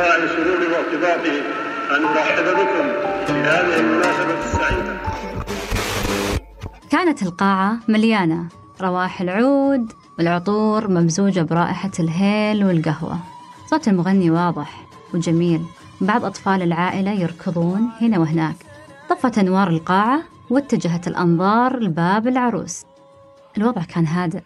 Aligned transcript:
دواعي 0.00 0.28
سروري 0.28 0.66
وارتباطي 0.66 1.40
أن 1.96 2.04
أرحب 2.04 2.44
بكم 2.44 2.86
في 3.26 3.32
هذه 3.32 3.80
المناسبة 3.80 4.38
السعيدة. 4.44 5.00
كانت 6.90 7.22
القاعة 7.22 7.78
مليانة. 7.88 8.48
روائح 8.80 9.20
العود 9.20 9.92
والعطور 10.18 10.88
ممزوجة 10.88 11.40
برائحة 11.40 11.90
الهيل 12.00 12.64
والقهوة. 12.64 13.18
صوت 13.66 13.88
المغني 13.88 14.30
واضح 14.30 14.86
وجميل. 15.14 15.62
بعض 16.00 16.24
أطفال 16.24 16.62
العائلة 16.62 17.10
يركضون 17.10 17.88
هنا 18.00 18.18
وهناك. 18.18 18.56
طفت 19.10 19.38
أنوار 19.38 19.68
القاعة 19.68 20.22
واتجهت 20.50 21.08
الأنظار 21.08 21.78
لباب 21.78 22.28
العروس. 22.28 22.84
الوضع 23.58 23.82
كان 23.82 24.06
هادئ. 24.06 24.40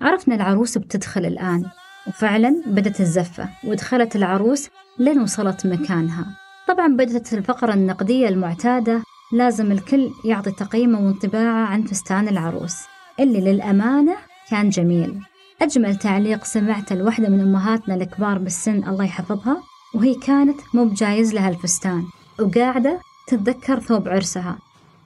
عرفنا 0.00 0.34
العروس 0.34 0.78
بتدخل 0.78 1.26
الآن. 1.26 1.64
وفعلا 2.06 2.62
بدت 2.66 3.00
الزفة 3.00 3.48
ودخلت 3.64 4.16
العروس 4.16 4.68
لين 4.98 5.20
وصلت 5.20 5.66
مكانها. 5.66 6.26
طبعا 6.68 6.96
بدت 6.96 7.32
الفقرة 7.32 7.74
النقدية 7.74 8.28
المعتادة 8.28 9.02
لازم 9.32 9.72
الكل 9.72 10.10
يعطي 10.24 10.50
تقييمه 10.50 11.06
وانطباعه 11.06 11.66
عن 11.66 11.82
فستان 11.82 12.28
العروس 12.28 12.76
اللي 13.20 13.40
للأمانة 13.40 14.16
كان 14.50 14.68
جميل. 14.68 15.20
أجمل 15.62 15.96
تعليق 15.96 16.44
سمعته 16.44 16.94
لوحدة 16.94 17.28
من 17.28 17.40
أمهاتنا 17.40 17.94
الكبار 17.94 18.38
بالسن 18.38 18.88
الله 18.88 19.04
يحفظها 19.04 19.62
وهي 19.94 20.14
كانت 20.14 20.60
مو 20.74 20.84
بجايز 20.84 21.34
لها 21.34 21.48
الفستان 21.48 22.02
وقاعدة 22.40 23.00
تتذكر 23.26 23.80
ثوب 23.80 24.08
عرسها 24.08 24.58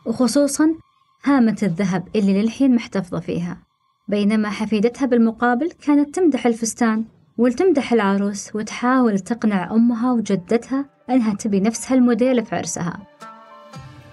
وخصوصا 0.05 0.75
هامة 1.25 1.57
الذهب 1.62 2.09
اللي 2.17 2.43
للحين 2.43 2.75
محتفظة 2.75 3.21
فيها. 3.21 3.68
بينما 4.09 4.51
حفيدتها 4.51 5.06
بالمقابل 5.06 5.70
كانت 5.87 6.14
تمدح 6.14 6.47
الفستان 6.47 7.05
وتمدح 7.39 7.92
العروس 7.92 8.56
وتحاول 8.56 9.19
تقنع 9.19 9.75
أمها 9.75 10.12
وجدتها 10.12 10.84
أنها 11.11 11.34
تبي 11.34 11.61
نفس 11.61 11.92
هالموديل 11.92 12.45
في 12.45 12.56
عرسها. 12.56 12.98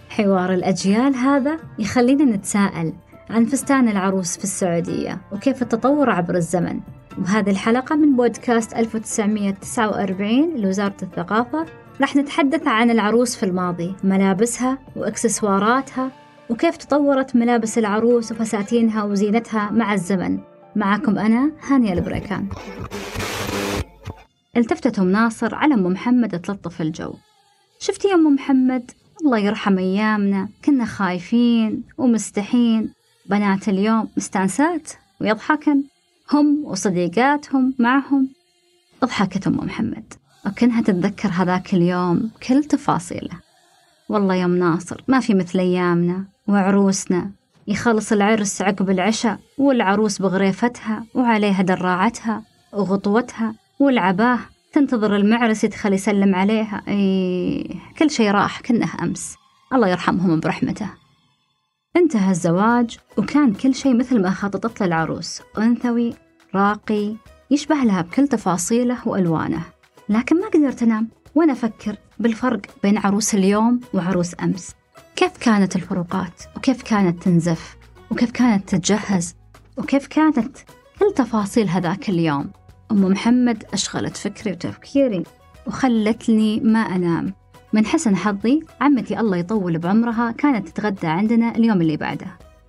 حوار 0.10 0.54
الأجيال 0.54 1.16
هذا 1.16 1.58
يخلينا 1.80 2.24
نتساءل 2.24 2.94
عن 3.30 3.46
فستان 3.46 3.90
العروس 3.90 4.38
في 4.38 4.44
السعودية 4.44 5.22
وكيف 5.32 5.62
التطور 5.62 6.10
عبر 6.10 6.36
الزمن. 6.36 6.80
وهذه 7.18 7.50
الحلقة 7.50 7.96
من 7.96 8.16
بودكاست 8.16 8.74
1949 8.74 10.58
لوزارة 10.58 10.98
الثقافة. 11.04 11.66
راح 12.02 12.16
نتحدث 12.16 12.68
عن 12.68 12.92
العروس 12.92 13.36
في 13.36 13.44
الماضي 13.44 13.96
ملابسها 14.04 14.78
وإكسسواراتها 14.96 16.12
وكيف 16.50 16.78
تطورت 16.78 17.36
ملابس 17.36 17.78
العروس 17.78 18.32
وفساتينها 18.32 19.04
وزينتها 19.04 19.72
مع 19.72 19.94
الزمن؟ 19.94 20.40
معكم 20.76 21.18
أنا 21.18 21.52
هانية 21.68 21.94
البريكان. 21.94 22.48
التفتت 24.58 25.00
أم 25.00 25.12
ناصر 25.12 25.56
على 25.56 25.74
أم 25.74 25.84
محمد 25.84 26.40
تلطف 26.40 26.82
الجو. 26.82 27.14
شفتي 27.80 28.08
يا 28.08 28.14
أم 28.14 28.36
محمد؟ 28.36 28.92
الله 29.22 29.38
يرحم 29.38 29.78
أيامنا 29.78 30.50
كنا 30.66 30.86
خايفين 30.86 31.84
ومستحين. 31.98 32.94
بنات 33.30 33.70
اليوم 33.70 34.08
مستانسات 34.18 34.92
ويضحكن. 35.22 35.84
هم 36.32 36.66
وصديقاتهم 36.66 37.74
معهم. 37.80 38.30
ضحكت 39.02 39.48
أم 39.48 39.58
محمد. 39.58 40.14
وكأنها 40.48 40.82
تتذكر 40.82 41.30
هذاك 41.30 41.74
اليوم 41.74 42.32
كل 42.48 42.64
تفاصيله. 42.64 43.40
والله 44.10 44.36
يا 44.36 44.46
أم 44.46 44.58
ناصر 44.58 45.04
ما 45.08 45.20
في 45.20 45.34
مثل 45.34 45.60
أيامنا. 45.60 46.35
وعروسنا. 46.48 47.32
يخلص 47.68 48.12
العرس 48.12 48.62
عقب 48.62 48.90
العشاء 48.90 49.40
والعروس 49.58 50.22
بغريفتها 50.22 51.06
وعليها 51.14 51.62
دراعتها 51.62 52.44
وغطوتها 52.74 53.56
والعباه. 53.80 54.40
تنتظر 54.74 55.16
المعرس 55.16 55.64
يدخل 55.64 55.94
يسلم 55.94 56.36
عليها. 56.36 56.82
إيه 56.88 57.76
كل 58.00 58.10
شيء 58.10 58.32
راح 58.32 58.60
كأنه 58.60 58.90
أمس. 59.04 59.36
الله 59.74 59.88
يرحمهم 59.88 60.40
برحمته. 60.40 60.90
انتهى 61.98 62.32
الزواج 62.32 62.98
وكان 63.18 63.54
كل 63.54 63.76
شيء 63.76 63.98
مثل 63.98 64.22
ما 64.22 64.30
خططت 64.30 64.80
له 64.82 64.88
العروس. 64.88 65.42
أنثوي 65.58 66.14
راقي 66.56 67.16
يشبه 67.52 67.76
لها 67.76 68.02
بكل 68.02 68.28
تفاصيله 68.28 69.08
وألوانه. 69.08 69.62
لكن 70.10 70.42
ما 70.42 70.48
قدرت 70.48 70.84
أنام. 70.84 71.08
وأنا 71.36 71.54
أفكر 71.54 71.96
بالفرق 72.20 72.62
بين 72.84 72.98
عروس 72.98 73.36
اليوم 73.36 73.80
وعروس 73.94 74.36
أمس. 74.44 74.76
كيف 75.16 75.38
كانت 75.38 75.76
الفروقات؟ 75.76 76.42
وكيف 76.56 76.82
كانت 76.82 77.24
تنزف؟ 77.24 77.78
وكيف 78.12 78.32
كانت 78.32 78.70
تتجهز؟ 78.70 79.36
وكيف 79.78 80.08
كانت 80.08 80.58
كل 81.00 81.14
تفاصيل 81.16 81.70
هذاك 81.70 82.10
اليوم؟ 82.10 82.50
أم 82.92 83.02
محمد 83.06 83.64
أشغلت 83.74 84.18
فكري 84.18 84.52
وتفكيري 84.52 85.24
وخلتني 85.68 86.60
ما 86.60 86.80
أنام. 86.80 87.34
من 87.74 87.86
حسن 87.86 88.16
حظي 88.16 88.60
عمتي 88.82 89.20
الله 89.20 89.38
يطول 89.38 89.78
بعمرها 89.78 90.32
كانت 90.32 90.70
تتغدى 90.70 91.08
عندنا 91.08 91.56
اليوم 91.56 91.82
اللي 91.82 91.98
بعده. 91.98 92.28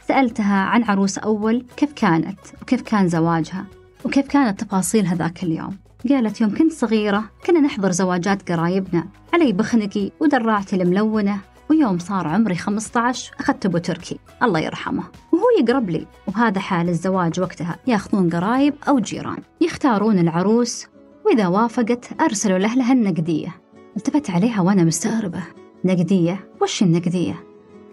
سألتها 0.08 0.56
عن 0.56 0.82
عروس 0.82 1.18
أول 1.18 1.66
كيف 1.76 1.92
كانت 1.92 2.38
وكيف 2.62 2.82
كان 2.82 3.08
زواجها 3.08 3.64
وكيف 4.04 4.26
كانت 4.26 4.64
تفاصيل 4.64 5.06
هذاك 5.06 5.42
اليوم. 5.42 5.76
قالت 6.08 6.40
يوم 6.40 6.54
كنت 6.54 6.72
صغيرة 6.72 7.24
كنا 7.46 7.60
نحضر 7.60 7.90
زواجات 7.90 8.52
قرايبنا 8.52 9.06
علي 9.34 9.52
بخنقي 9.52 10.10
ودراعتي 10.20 10.76
الملونة 10.76 11.40
ويوم 11.70 11.98
صار 11.98 12.28
عمري 12.28 12.54
15 12.54 13.34
أخذت 13.40 13.66
أبو 13.66 13.78
تركي. 13.78 14.18
الله 14.42 14.60
يرحمه. 14.60 15.04
وهو 15.32 15.44
يقرب 15.60 15.90
لي. 15.90 16.06
وهذا 16.28 16.60
حال 16.60 16.88
الزواج 16.88 17.40
وقتها. 17.40 17.76
ياخذون 17.86 18.30
قرايب 18.30 18.74
أو 18.88 18.98
جيران. 18.98 19.38
يختارون 19.60 20.18
العروس. 20.18 20.86
وإذا 21.26 21.46
وافقت 21.46 22.20
أرسلوا 22.20 22.58
لأهلها 22.58 22.92
النقدية. 22.92 23.54
التفت 23.96 24.30
عليها 24.30 24.60
وأنا 24.60 24.84
مستغربة. 24.84 25.42
نقدية؟ 25.84 26.48
وش 26.62 26.82
النقدية؟ 26.82 27.44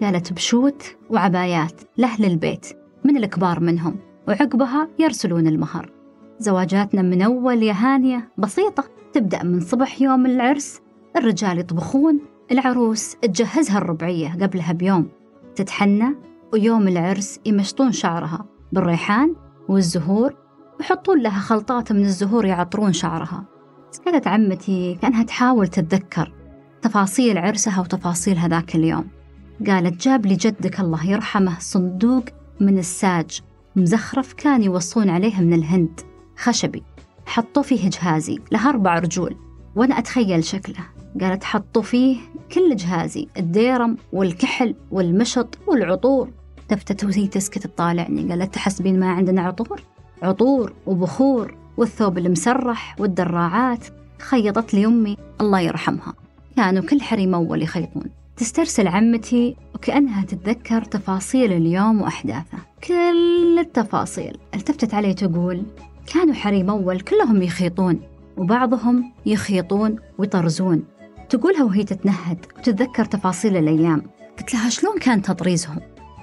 قالت 0.02 0.34
بشوت 0.34 0.84
وعبايات. 1.10 1.82
لأهل 1.98 2.26
البيت 2.26 2.66
من 3.04 3.18
الكبار 3.18 3.60
منهم. 3.60 3.96
وعقبها 4.28 4.88
يرسلون 5.00 5.48
المهر. 5.48 5.90
زواجاتنا 6.40 7.02
من 7.02 7.22
أول 7.22 7.64
يا 7.64 7.74
هانية. 7.74 8.30
بسيطة. 8.38 8.84
تبدأ 9.14 9.44
من 9.44 9.60
صبح 9.60 10.02
يوم 10.02 10.26
العرس. 10.26 10.82
الرجال 11.16 11.60
يطبخون. 11.60 12.20
العروس 12.52 13.16
تجهزها 13.22 13.78
الربعية 13.78 14.38
قبلها 14.42 14.74
بيوم 14.74 15.10
تتحنى 15.56 16.16
ويوم 16.54 16.88
العرس 16.88 17.40
يمشطون 17.46 17.92
شعرها 17.92 18.46
بالريحان 18.72 19.36
والزهور 19.70 20.36
ويحطون 20.80 21.22
لها 21.22 21.40
خلطات 21.40 21.92
من 21.92 22.06
الزهور 22.06 22.46
يعطرون 22.46 22.94
شعرها. 22.94 23.44
قالت 24.06 24.28
عمتي 24.28 24.98
كأنها 25.02 25.24
تحاول 25.24 25.68
تتذكر 25.68 26.34
تفاصيل 26.82 27.38
عرسها 27.38 27.82
وتفاصيل 27.82 28.38
هذاك 28.38 28.76
اليوم. 28.76 29.08
قالت 29.68 30.04
جاب 30.08 30.26
لي 30.26 30.36
جدك 30.36 30.80
الله 30.80 31.06
يرحمه 31.06 31.60
صندوق 31.60 32.24
من 32.60 32.78
الساج 32.78 33.42
مزخرف 33.76 34.34
كان 34.34 34.64
يوصون 34.64 35.10
عليه 35.10 35.42
من 35.42 35.54
الهند 35.54 36.02
خشبي 36.38 36.84
حطوا 37.26 37.64
فيه 37.64 37.90
جهازي 37.90 38.40
له 38.52 38.70
أربع 38.70 39.00
رجول 39.00 39.36
وأنا 39.76 40.00
أتخيل 40.00 40.44
شكله. 40.44 40.93
قالت 41.22 41.44
حطوا 41.44 41.82
فيه 41.82 42.18
كل 42.52 42.76
جهازي 42.76 43.28
الديرم 43.38 43.98
والكحل 44.14 44.76
والمشط 44.92 45.58
والعطور. 45.68 46.30
تفتت 46.70 47.04
وهي 47.04 47.28
تسكت 47.28 47.68
تطالعني 47.68 48.30
قالت 48.30 48.54
تحسبين 48.54 49.00
ما 49.00 49.12
عندنا 49.12 49.42
عطور؟ 49.42 49.82
عطور 50.22 50.74
وبخور 50.86 51.56
والثوب 51.78 52.18
المسرح 52.18 52.96
والدراعات. 53.00 53.86
خيطت 54.20 54.74
لي 54.74 54.86
أمي 54.86 55.18
الله 55.42 55.60
يرحمها. 55.60 56.14
كانوا 56.56 56.84
كل 56.84 57.02
حريم 57.02 57.36
أول 57.36 57.62
يخيطون. 57.62 58.06
تسترسل 58.38 58.88
عمتي 58.88 59.56
وكأنها 59.76 60.26
تتذكر 60.26 60.82
تفاصيل 60.82 61.54
اليوم 61.54 62.02
وأحداثه. 62.02 62.58
كل 62.88 63.60
التفاصيل 63.60 64.38
التفتت 64.56 64.94
علي 64.94 65.14
تقول 65.14 65.64
كانوا 66.14 66.34
حريم 66.34 66.70
أول 66.70 67.00
كلهم 67.00 67.42
يخيطون 67.42 68.00
وبعضهم 68.38 69.12
يخيطون 69.26 69.96
ويطرزون. 70.18 70.84
تقولها 71.30 71.64
وهي 71.64 71.84
تتنهد 71.84 72.46
وتتذكر 72.58 73.06
تفاصيل 73.06 73.58
الأيام. 73.58 74.02
قلت 74.40 74.54
لها 74.54 74.70
شلون 74.70 75.00
كان 75.00 75.22
تطريزهم؟ 75.22 75.80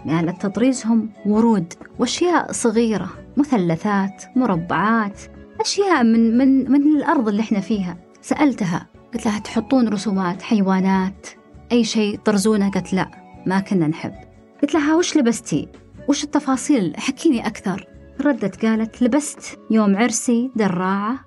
قالت 0.09 0.43
تطريزهم 0.43 1.11
ورود 1.27 1.73
وأشياء 1.99 2.53
صغيرة 2.53 3.09
مثلثات 3.37 4.25
مربعات 4.37 5.21
أشياء 5.61 6.05
من 6.05 6.39
من 6.39 6.71
من 6.71 6.97
الأرض 6.97 7.29
اللي 7.29 7.43
إحنا 7.43 7.61
فيها. 7.61 7.97
سألتها 8.23 8.87
قلت 9.15 9.27
لها 9.27 9.39
تحطون 9.39 9.89
رسومات 9.89 10.43
حيوانات 10.43 11.27
أي 11.73 11.85
شيء 11.85 12.19
طرزونه 12.19 12.71
قالت 12.71 12.93
لا 12.93 13.11
ما 13.47 13.61
كنا 13.61 13.87
نحب. 13.87 14.15
قلت 14.63 14.75
لها 14.75 14.97
وش 14.97 15.17
لبستي؟ 15.17 15.69
وش 16.09 16.25
التفاصيل؟ 16.25 16.97
حكيني 16.97 17.47
أكثر. 17.47 17.87
ردت 18.21 18.67
قالت 18.67 19.03
لبست 19.03 19.59
يوم 19.71 19.97
عرسي 19.97 20.51
دراعة 20.57 21.19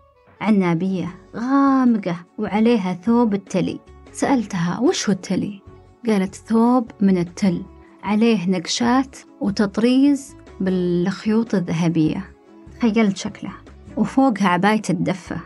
عنابية. 0.41 1.22
غامقة 1.35 2.15
وعليها 2.37 2.93
ثوب 2.93 3.33
التلي. 3.33 3.79
سألتها 4.11 4.79
وش 4.79 5.09
هو 5.09 5.13
التلي؟ 5.13 5.61
قالت 6.07 6.35
ثوب 6.35 6.91
من 7.01 7.17
التل. 7.17 7.63
عليه 8.03 8.49
نقشات 8.49 9.17
وتطريز 9.41 10.35
بالخيوط 10.59 11.55
الذهبية. 11.55 12.31
تخيلت 12.79 13.17
شكله 13.17 13.51
وفوقها 13.97 14.47
عباية 14.47 14.81
الدفة. 14.89 15.37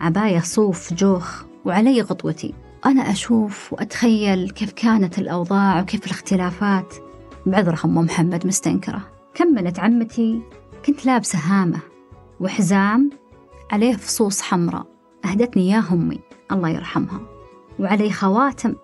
عباية 0.00 0.40
صوف 0.40 0.94
جوخ 0.94 1.42
وعلي 1.64 2.00
غطوتي. 2.00 2.54
أنا 2.86 3.10
أشوف 3.10 3.72
وأتخيل 3.72 4.50
كيف 4.50 4.72
كانت 4.72 5.18
الأوضاع 5.18 5.80
وكيف 5.80 6.06
الاختلافات. 6.06 6.94
بعذر 7.46 7.78
أم 7.84 7.94
محمد 7.94 8.46
مستنكرة. 8.46 9.08
كملت 9.34 9.78
عمتي. 9.78 10.42
كنت 10.86 11.06
لابسة 11.06 11.38
هامة 11.38 11.78
وحزام 12.40 13.10
عليه 13.72 13.96
فصوص 13.96 14.42
حمراء. 14.42 14.97
أهدتني 15.24 15.62
إياه 15.62 15.84
أمي 15.92 16.20
الله 16.52 16.68
يرحمها. 16.68 17.20
وعليه 17.78 18.10
خواتم 18.10 18.74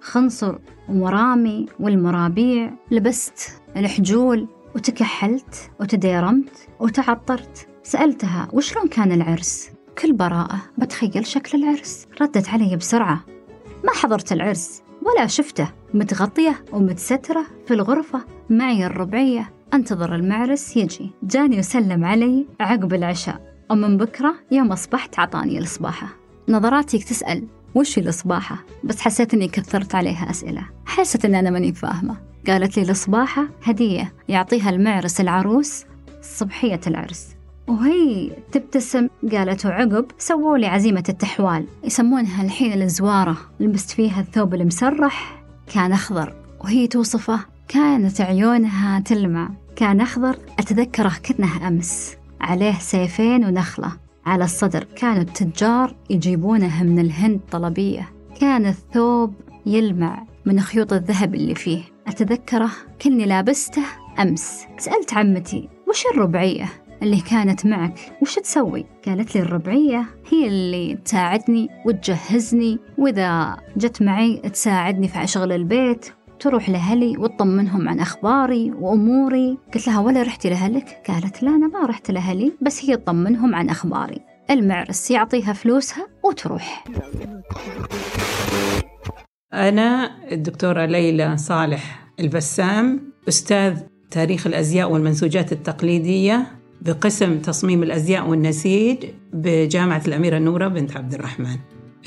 خنصر 0.00 0.58
ومرامي 0.88 1.66
والمرابيع 1.80 2.72
لبست 2.90 3.62
الحجول 3.76 4.48
وتكحلت 4.74 5.70
وتديرمت 5.80 6.68
وتعطرت 6.80 7.68
سألتها 7.82 8.48
وشلون 8.52 8.88
كان 8.88 9.12
العرس؟ 9.12 9.70
كل 10.02 10.12
براءة 10.12 10.62
بتخيل 10.78 11.26
شكل 11.26 11.58
العرس. 11.58 12.06
ردت 12.20 12.48
علي 12.48 12.76
بسرعة 12.76 13.20
ما 13.84 13.90
حضرت 13.94 14.32
العرس 14.32 14.82
ولا 15.02 15.26
شفته. 15.26 15.68
متغطية 15.94 16.64
ومتسترة 16.72 17.46
في 17.66 17.74
الغرفة 17.74 18.24
معي 18.50 18.86
الربعية. 18.86 19.52
أنتظر 19.74 20.14
المعرس 20.14 20.76
يجي. 20.76 21.10
جاني 21.22 21.58
وسلم 21.58 22.04
علي 22.04 22.46
عقب 22.60 22.94
العشاء. 22.94 23.53
ومن 23.70 23.96
بكرة 23.96 24.34
يوم 24.50 24.72
أصبحت 24.72 25.18
عطاني 25.18 25.58
الصباحة 25.58 26.08
نظراتي 26.48 26.98
تسأل 26.98 27.44
وش 27.74 27.98
الصباحة 27.98 28.64
بس 28.84 29.00
حسيت 29.00 29.34
إني 29.34 29.48
كثرت 29.48 29.94
عليها 29.94 30.30
أسئلة. 30.30 30.66
حست 30.86 31.24
إن 31.24 31.34
أنا 31.34 31.50
ماني 31.50 31.74
فاهمة. 31.74 32.16
قالت 32.46 32.76
لي 32.76 32.90
الصباحة 32.90 33.48
هدية 33.62 34.12
يعطيها 34.28 34.70
المعرس 34.70 35.20
العروس 35.20 35.84
صبحية 36.22 36.80
العرس. 36.86 37.28
وهي 37.68 38.30
تبتسم؟ 38.52 39.08
قالت 39.32 39.66
وعقب 39.66 40.06
سووا 40.18 40.58
لي 40.58 40.66
عزيمة 40.66 41.04
التحوال. 41.08 41.66
يسمونها 41.84 42.42
الحين 42.44 42.82
الزوارة. 42.82 43.36
لبست 43.60 43.90
فيها 43.90 44.20
الثوب 44.20 44.54
المسرح 44.54 45.42
كان 45.74 45.92
أخضر. 45.92 46.34
وهي 46.64 46.86
توصفه 46.86 47.40
كانت 47.68 48.20
عيونها 48.20 49.00
تلمع. 49.00 49.50
كان 49.76 50.00
أخضر 50.00 50.36
أتذكره 50.58 51.12
كأنه 51.22 51.68
أمس. 51.68 52.16
عليه 52.44 52.78
سيفين 52.78 53.44
ونخلة. 53.44 53.92
على 54.26 54.44
الصدر 54.44 54.84
كانوا 54.84 55.22
التجار 55.22 55.94
يجيبونه 56.10 56.82
من 56.82 56.98
الهند 56.98 57.40
طلبية. 57.50 58.12
كان 58.40 58.66
الثوب 58.66 59.34
يلمع 59.66 60.26
من 60.46 60.60
خيوط 60.60 60.92
الذهب 60.92 61.34
اللي 61.34 61.54
فيه. 61.54 61.82
أتذكره؟ 62.06 62.70
كني 63.02 63.24
لابسته 63.24 63.82
أمس. 64.20 64.66
سألت 64.78 65.14
عمتي 65.14 65.68
وش 65.88 66.04
الربعية 66.14 66.68
اللي 67.02 67.20
كانت 67.20 67.66
معك؟ 67.66 67.98
وش 68.22 68.34
تسوي؟ 68.34 68.86
قالت 69.06 69.34
لي 69.34 69.42
الربعية 69.42 70.06
هي 70.32 70.46
اللي 70.46 70.98
تساعدني 71.04 71.68
وتجهزني. 71.86 72.78
وإذا 72.98 73.56
جت 73.76 74.02
معي 74.02 74.36
تساعدني 74.36 75.08
في 75.08 75.26
شغل 75.26 75.52
البيت 75.52 76.06
تروح 76.40 76.70
لأهلي 76.70 77.16
وتطمنهم 77.18 77.88
عن 77.88 78.00
أخباري 78.00 78.70
وأموري. 78.70 79.58
قلت 79.74 79.86
لها 79.86 80.00
ولا 80.00 80.22
رحتي 80.22 80.50
لأهلك؟ 80.50 81.02
قالت 81.08 81.42
لا 81.42 81.50
أنا 81.50 81.66
ما 81.66 81.86
رحت 81.86 82.10
لأهلي 82.10 82.52
بس 82.62 82.84
هي 82.84 82.96
تطمنهم 82.96 83.54
عن 83.54 83.68
أخباري. 83.68 84.20
المعرس 84.50 85.10
يعطيها 85.10 85.52
فلوسها 85.52 86.06
وتروح. 86.24 86.84
أنا 89.54 90.10
الدكتورة 90.32 90.84
ليلى 90.84 91.36
صالح 91.36 92.08
البسام 92.20 93.12
أستاذ 93.28 93.80
تاريخ 94.10 94.46
الأزياء 94.46 94.90
والمنسوجات 94.90 95.52
التقليدية 95.52 96.46
بقسم 96.80 97.38
تصميم 97.38 97.82
الأزياء 97.82 98.28
والنسيج 98.28 99.04
بجامعة 99.32 100.02
الأميرة 100.08 100.38
نورة 100.38 100.68
بنت 100.68 100.96
عبد 100.96 101.14
الرحمن. 101.14 101.56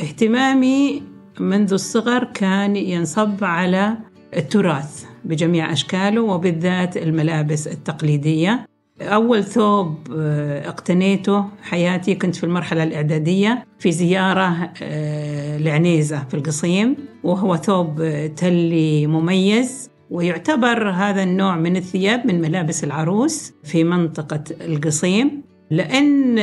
اهتمامي 0.01 1.03
منذ 1.39 1.73
الصغر 1.73 2.23
كان 2.23 2.75
ينصب 2.75 3.43
على 3.43 3.97
التراث 4.35 5.05
بجميع 5.25 5.71
أشكاله 5.71 6.21
وبالذات 6.21 6.97
الملابس 6.97 7.67
التقليدية. 7.67 8.67
أول 9.01 9.43
ثوب 9.43 9.95
آه، 10.17 10.69
اقتنيته 10.69 11.45
حياتي 11.61 12.15
كنت 12.15 12.35
في 12.35 12.43
المرحلة 12.43 12.83
الإعدادية 12.83 13.65
في 13.79 13.91
زيارة 13.91 14.71
آه، 14.83 15.57
لعنيزة 15.57 16.25
في 16.29 16.33
القصيم 16.33 16.95
وهو 17.23 17.55
ثوب 17.55 18.01
آه، 18.01 18.27
تلي 18.27 19.07
مميز 19.07 19.89
ويعتبر 20.09 20.89
هذا 20.89 21.23
النوع 21.23 21.55
من 21.55 21.75
الثياب 21.75 22.27
من 22.27 22.41
ملابس 22.41 22.83
العروس 22.83 23.53
في 23.63 23.83
منطقة 23.83 24.43
القصيم 24.61 25.41
لأن 25.71 26.35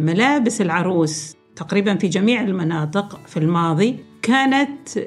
ملابس 0.00 0.60
العروس 0.60 1.36
تقريبا 1.56 1.94
في 1.94 2.08
جميع 2.08 2.42
المناطق 2.42 3.20
في 3.26 3.36
الماضي 3.36 3.96
كانت 4.22 4.98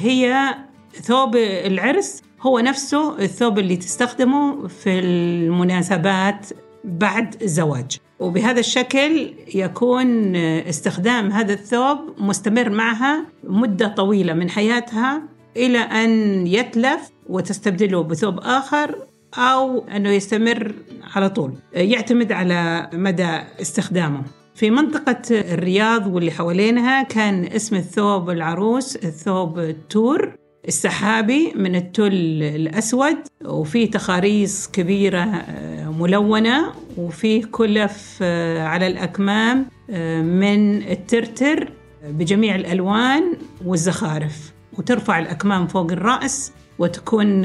هي 0.00 0.54
ثوب 1.02 1.36
العرس 1.36 2.22
هو 2.40 2.58
نفسه 2.58 3.18
الثوب 3.18 3.58
اللي 3.58 3.76
تستخدمه 3.76 4.68
في 4.68 4.98
المناسبات 4.98 6.46
بعد 6.84 7.42
الزواج. 7.42 7.96
وبهذا 8.20 8.60
الشكل 8.60 9.34
يكون 9.54 10.36
استخدام 10.36 11.30
هذا 11.30 11.52
الثوب 11.52 11.98
مستمر 12.18 12.70
معها 12.70 13.24
مدة 13.44 13.88
طويلة 13.88 14.32
من 14.32 14.50
حياتها 14.50 15.22
إلى 15.56 15.78
أن 15.78 16.46
يتلف 16.46 17.10
وتستبدله 17.28 18.02
بثوب 18.02 18.38
آخر 18.40 18.96
أو 19.34 19.84
أنه 19.88 20.10
يستمر 20.10 20.74
على 21.14 21.30
طول. 21.30 21.52
يعتمد 21.72 22.32
على 22.32 22.90
مدى 22.92 23.40
استخدامه. 23.60 24.22
في 24.54 24.70
منطقة 24.70 25.22
الرياض 25.30 26.06
واللي 26.06 26.30
حوالينها 26.30 27.02
كان 27.02 27.44
اسم 27.44 27.76
الثوب 27.76 28.30
العروس 28.30 28.96
الثوب 28.96 29.58
التور 29.58 30.41
السحابي 30.68 31.52
من 31.56 31.76
التل 31.76 32.42
الأسود 32.42 33.16
وفي 33.44 33.86
تخاريص 33.86 34.68
كبيرة 34.68 35.18
آه، 35.18 35.90
ملونة 35.90 36.72
وفيه 36.96 37.44
كلف 37.44 38.18
آه، 38.22 38.62
على 38.62 38.86
الأكمام 38.86 39.66
آه، 39.90 40.22
من 40.22 40.82
الترتر 40.82 41.72
بجميع 42.08 42.54
الألوان 42.54 43.36
والزخارف. 43.64 44.52
وترفع 44.78 45.18
الأكمام 45.18 45.66
فوق 45.66 45.92
الرأس 45.92 46.52
وتكون 46.78 47.42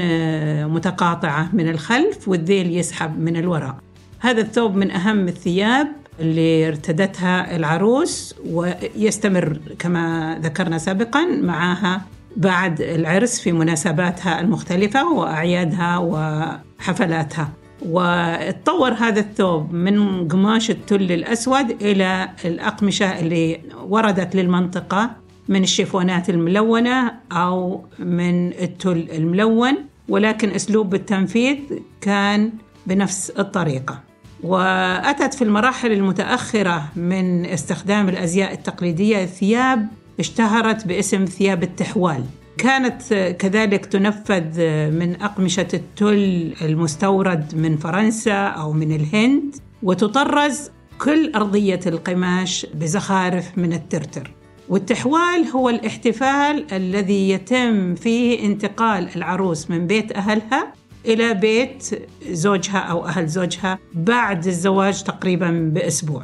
متقاطعة 0.66 1.50
من 1.52 1.68
الخلف 1.68 2.28
والذيل 2.28 2.76
يسحب 2.76 3.20
من 3.20 3.36
الوراء. 3.36 3.76
هذا 4.20 4.40
الثوب 4.40 4.76
من 4.76 4.90
أهم 4.90 5.28
الثياب 5.28 5.88
اللي 6.20 6.68
ارتدتها 6.68 7.56
العروس 7.56 8.34
ويستمر 8.46 9.58
كما 9.78 10.38
ذكرنا 10.42 10.78
سابقا 10.78 11.24
معها 11.24 12.02
بعد 12.36 12.80
العرس 12.80 13.40
في 13.40 13.52
مناسباتها 13.52 14.40
المختلفة 14.40 15.12
وأعيادها 15.12 15.98
وحفلاتها. 15.98 17.52
وتطور 17.86 18.92
هذا 18.92 19.20
الثوب 19.20 19.72
من 19.72 20.28
قماش 20.28 20.70
التل 20.70 21.12
الأسود 21.12 21.82
إلى 21.82 22.28
الأقمشة 22.44 23.20
اللي 23.20 23.60
وردت 23.88 24.36
للمنطقة 24.36 25.10
من 25.48 25.62
الشيفونات 25.62 26.30
الملونة 26.30 27.12
أو 27.32 27.84
من 27.98 28.52
التل 28.52 29.08
الملون 29.12 29.74
ولكن 30.08 30.50
أسلوب 30.50 30.94
التنفيذ 30.94 31.56
كان 32.00 32.52
بنفس 32.86 33.30
الطريقة. 33.30 34.00
وأتت 34.42 35.34
في 35.34 35.42
المراحل 35.42 35.92
المتأخرة 35.92 36.88
من 36.96 37.46
استخدام 37.46 38.08
الأزياء 38.08 38.52
التقليدية 38.52 39.26
ثياب 39.26 39.88
اشتهرت 40.18 40.86
باسم 40.86 41.24
ثياب 41.24 41.62
التحوال. 41.62 42.24
كانت 42.58 43.14
كذلك 43.38 43.86
تنفذ 43.86 44.60
من 44.90 45.22
أقمشة 45.22 45.68
التل 45.74 46.54
المستورد 46.62 47.54
من 47.54 47.76
فرنسا 47.76 48.46
أو 48.46 48.72
من 48.72 48.92
الهند 48.92 49.56
وتطرز 49.82 50.70
كل 50.98 51.32
أرضية 51.34 51.80
القماش 51.86 52.66
بزخارف 52.74 53.58
من 53.58 53.72
الترتر. 53.72 54.30
والتحوال 54.68 55.44
هو 55.54 55.68
الاحتفال 55.68 56.72
الذي 56.72 57.30
يتم 57.30 57.94
فيه 57.94 58.46
انتقال 58.46 59.08
العروس 59.16 59.70
من 59.70 59.86
بيت 59.86 60.12
أهلها 60.12 60.72
إلى 61.06 61.34
بيت 61.34 62.08
زوجها 62.30 62.78
أو 62.78 63.06
أهل 63.06 63.26
زوجها 63.26 63.78
بعد 63.94 64.46
الزواج 64.46 65.02
تقريبا 65.02 65.70
بأسبوع. 65.74 66.22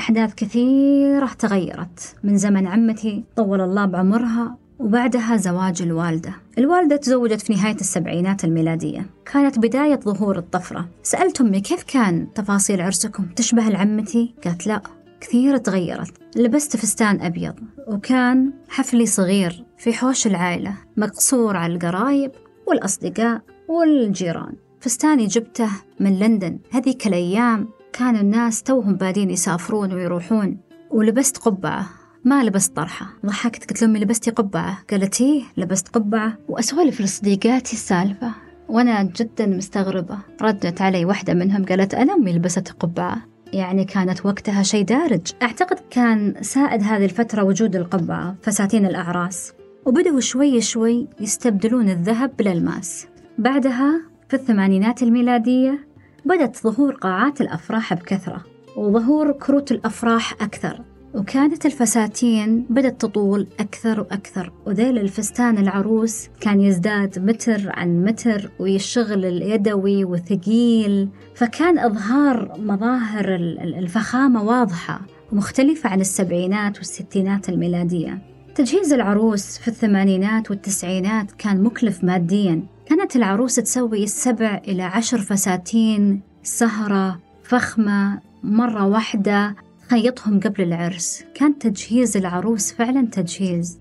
أحداث 0.00 0.34
كثيرة 0.34 1.30
تغيرت. 1.38 2.16
من 2.24 2.36
زمن 2.36 2.66
عمتي 2.66 3.24
طول 3.36 3.60
الله 3.60 3.84
بعمرها 3.84 4.56
وبعدها 4.78 5.36
زواج 5.36 5.82
الوالدة. 5.82 6.32
الوالدة 6.58 6.96
تزوجت 6.96 7.40
في 7.40 7.52
نهاية 7.52 7.74
السبعينات 7.74 8.44
الميلادية. 8.44 9.06
كانت 9.32 9.58
بداية 9.58 10.00
ظهور 10.00 10.38
الطفرة. 10.38 10.88
سألت 11.02 11.40
أمي 11.40 11.60
كيف 11.60 11.82
كان 11.82 12.26
تفاصيل 12.34 12.80
عرسكم؟ 12.80 13.26
تشبه 13.36 13.62
لعمتي؟ 13.62 14.34
قالت 14.44 14.66
لا 14.66 14.82
كثير 15.20 15.56
تغيرت. 15.56 16.12
لبست 16.36 16.76
فستان 16.76 17.20
أبيض. 17.20 17.54
وكان 17.86 18.52
حفلي 18.68 19.06
صغير 19.06 19.64
في 19.78 19.92
حوش 19.92 20.26
العائلة 20.26 20.74
مقصور 20.96 21.56
على 21.56 21.74
القرايب 21.74 22.30
والأصدقاء 22.66 23.40
والجيران. 23.68 24.52
فستاني 24.80 25.26
جبته 25.26 25.70
من 26.00 26.18
لندن. 26.18 26.58
هذيك 26.70 27.06
الأيام 27.06 27.68
كان 27.92 28.16
الناس 28.16 28.62
توهم 28.62 28.94
بادين 28.94 29.30
يسافرون 29.30 29.92
ويروحون 29.92 30.58
ولبست 30.90 31.36
قبعة 31.36 31.86
ما 32.24 32.44
لبست 32.44 32.76
طرحة. 32.76 33.06
ضحكت 33.26 33.70
قلت 33.70 33.82
لأمي 33.82 33.98
لبستي 33.98 34.30
قبعة. 34.30 34.78
قالت 34.90 35.20
إيه؟ 35.20 35.42
لبست 35.56 35.88
قبعة. 35.88 36.38
وأسولف 36.48 37.00
لصديقاتي 37.00 37.72
السالفة 37.72 38.30
وأنا 38.68 39.02
جدا 39.02 39.46
مستغربة. 39.46 40.18
ردت 40.42 40.82
علي 40.82 41.04
واحدة 41.04 41.34
منهم 41.34 41.64
قالت 41.64 41.94
أنا 41.94 42.14
أمي 42.14 42.32
لبست 42.32 42.68
قبعة. 42.68 43.16
يعني 43.52 43.84
كانت 43.84 44.26
وقتها 44.26 44.62
شيء 44.62 44.84
دارج. 44.84 45.20
أعتقد 45.42 45.78
كان 45.90 46.34
سائد 46.40 46.82
هذه 46.82 47.04
الفترة 47.04 47.44
وجود 47.44 47.76
القبعة 47.76 48.36
فساتين 48.42 48.86
الأعراس. 48.86 49.52
وبدأوا 49.86 50.20
شوي 50.20 50.60
شوي 50.60 51.08
يستبدلون 51.20 51.88
الذهب 51.88 52.36
بالألماس. 52.38 53.06
بعدها 53.38 54.00
في 54.28 54.36
الثمانينات 54.36 55.02
الميلادية 55.02 55.89
بدأت 56.24 56.56
ظهور 56.56 56.94
قاعات 56.94 57.40
الأفراح 57.40 57.94
بكثرة 57.94 58.44
وظهور 58.76 59.32
كروت 59.32 59.72
الأفراح 59.72 60.32
أكثر 60.32 60.80
وكانت 61.14 61.66
الفساتين 61.66 62.66
بدأت 62.70 63.00
تطول 63.00 63.46
أكثر 63.60 64.00
وأكثر 64.00 64.52
وذيل 64.66 64.98
الفستان 64.98 65.58
العروس 65.58 66.28
كان 66.40 66.60
يزداد 66.60 67.18
متر 67.18 67.60
عن 67.66 68.04
متر 68.04 68.50
والشغل 68.58 69.24
اليدوي 69.24 70.04
وثقيل 70.04 71.08
فكان 71.34 71.78
إظهار 71.78 72.56
مظاهر 72.58 73.34
الفخامة 73.78 74.42
واضحة 74.42 75.00
ومختلفة 75.32 75.88
عن 75.90 76.00
السبعينات 76.00 76.76
والستينات 76.76 77.48
الميلادية. 77.48 78.29
تجهيز 78.54 78.92
العروس 78.92 79.58
في 79.58 79.68
الثمانينات 79.68 80.50
والتسعينات 80.50 81.32
كان 81.32 81.62
مكلف 81.62 82.04
ماديا. 82.04 82.62
كانت 82.86 83.16
العروس 83.16 83.54
تسوي 83.54 84.06
سبع 84.06 84.60
إلى 84.68 84.82
عشر 84.82 85.18
فساتين 85.18 86.20
سهرة 86.42 87.20
فخمة 87.42 88.20
مرة 88.42 88.86
واحدة 88.86 89.56
خيطهم 89.88 90.40
قبل 90.40 90.62
العرس. 90.62 91.24
كان 91.34 91.58
تجهيز 91.58 92.16
العروس 92.16 92.72
فعلا 92.72 93.06
تجهيز. 93.06 93.78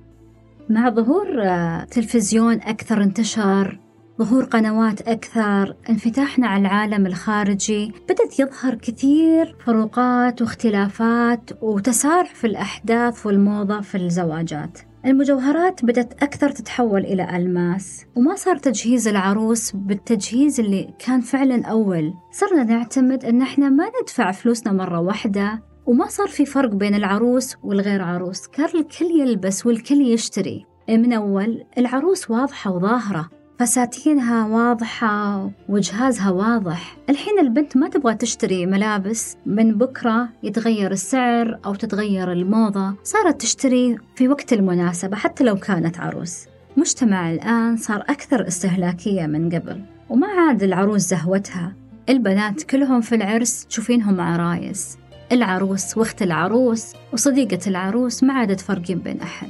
مع 0.70 0.90
ظهور 0.90 1.44
آه، 1.44 1.84
تلفزيون 1.84 2.62
أكثر 2.62 3.04
انتشار 3.04 3.80
ظهور 4.20 4.44
قنوات 4.44 5.02
أكثر. 5.02 5.76
انفتاحنا 5.90 6.48
على 6.48 6.62
العالم 6.62 7.06
الخارجي 7.06 7.94
بدأت 8.10 8.40
يظهر 8.40 8.76
كثير 8.76 9.56
فروقات 9.66 10.42
واختلافات 10.42 11.50
وتسارع 11.62 12.24
في 12.24 12.48
الأحداث 12.48 13.26
والموضة 13.26 13.82
في 13.82 13.96
الزواجات. 13.96 14.80
المجوهرات 15.06 15.86
بدأت 15.86 16.24
أكثر 16.24 16.50
تتحول 16.50 17.02
إلى 17.02 17.38
ألماس 17.38 18.06
وما 18.16 18.36
صار 18.36 18.58
تجهيز 18.58 19.08
العروس 19.08 19.72
بالتجهيز 19.72 20.60
اللي 20.60 20.94
كان 21.06 21.22
فعلا 21.22 21.66
أول. 21.66 22.14
صرنا 22.32 22.64
نعتمد 22.64 23.26
أن 23.26 23.42
إحنا 23.42 23.70
ما 23.70 23.92
ندفع 24.02 24.32
فلوسنا 24.32 24.74
مرة 24.74 25.00
واحدة 25.00 25.64
وما 25.86 26.08
صار 26.08 26.28
في 26.28 26.46
فرق 26.46 26.70
بين 26.70 26.96
العروس 26.96 27.56
والغير 27.64 28.02
عروس. 28.02 28.48
كان 28.48 28.70
الكل 28.76 29.06
يلبس 29.06 29.66
والكل 29.66 30.02
يشتري. 30.02 30.66
من 30.90 31.14
أول 31.14 31.64
العروس 31.78 32.32
واضحة 32.32 32.72
وظاهرة. 32.72 33.39
فساتينها 33.60 34.48
واضحة 34.48 35.50
وجهازها 35.70 36.32
واضح. 36.32 36.98
الحين 37.10 37.40
البنت 37.40 37.78
ما 37.78 37.90
تبغى 37.90 38.16
تشتري 38.16 38.66
ملابس 38.66 39.38
من 39.46 39.78
بكرة 39.78 40.30
يتغير 40.44 40.92
السعر 40.92 41.60
أو 41.66 41.76
تتغير 41.76 42.32
الموضة. 42.32 42.94
صارت 43.04 43.42
تشتري 43.42 43.98
في 44.16 44.28
وقت 44.28 44.54
المناسبة 44.54 45.16
حتى 45.16 45.44
لو 45.44 45.56
كانت 45.56 46.00
عروس. 46.00 46.46
مجتمع 46.78 47.32
الآن 47.32 47.78
صار 47.78 48.02
أكثر 48.02 48.48
استهلاكية 48.48 49.26
من 49.26 49.50
قبل 49.50 49.82
وما 50.10 50.28
عاد 50.28 50.64
العروس 50.64 51.02
زهوتها. 51.02 51.74
البنات 52.10 52.64
كلهم 52.64 53.02
في 53.02 53.16
العرس 53.16 53.66
تشوفينهم 53.66 54.22
عرايس 54.22 54.98
العروس 55.32 55.98
واخت 55.98 56.22
العروس 56.22 56.94
وصديقة 57.14 57.60
العروس 57.68 58.24
ما 58.24 58.34
عاد 58.34 58.56
تفرقين 58.56 59.00
بين 59.00 59.22
أحد. 59.22 59.50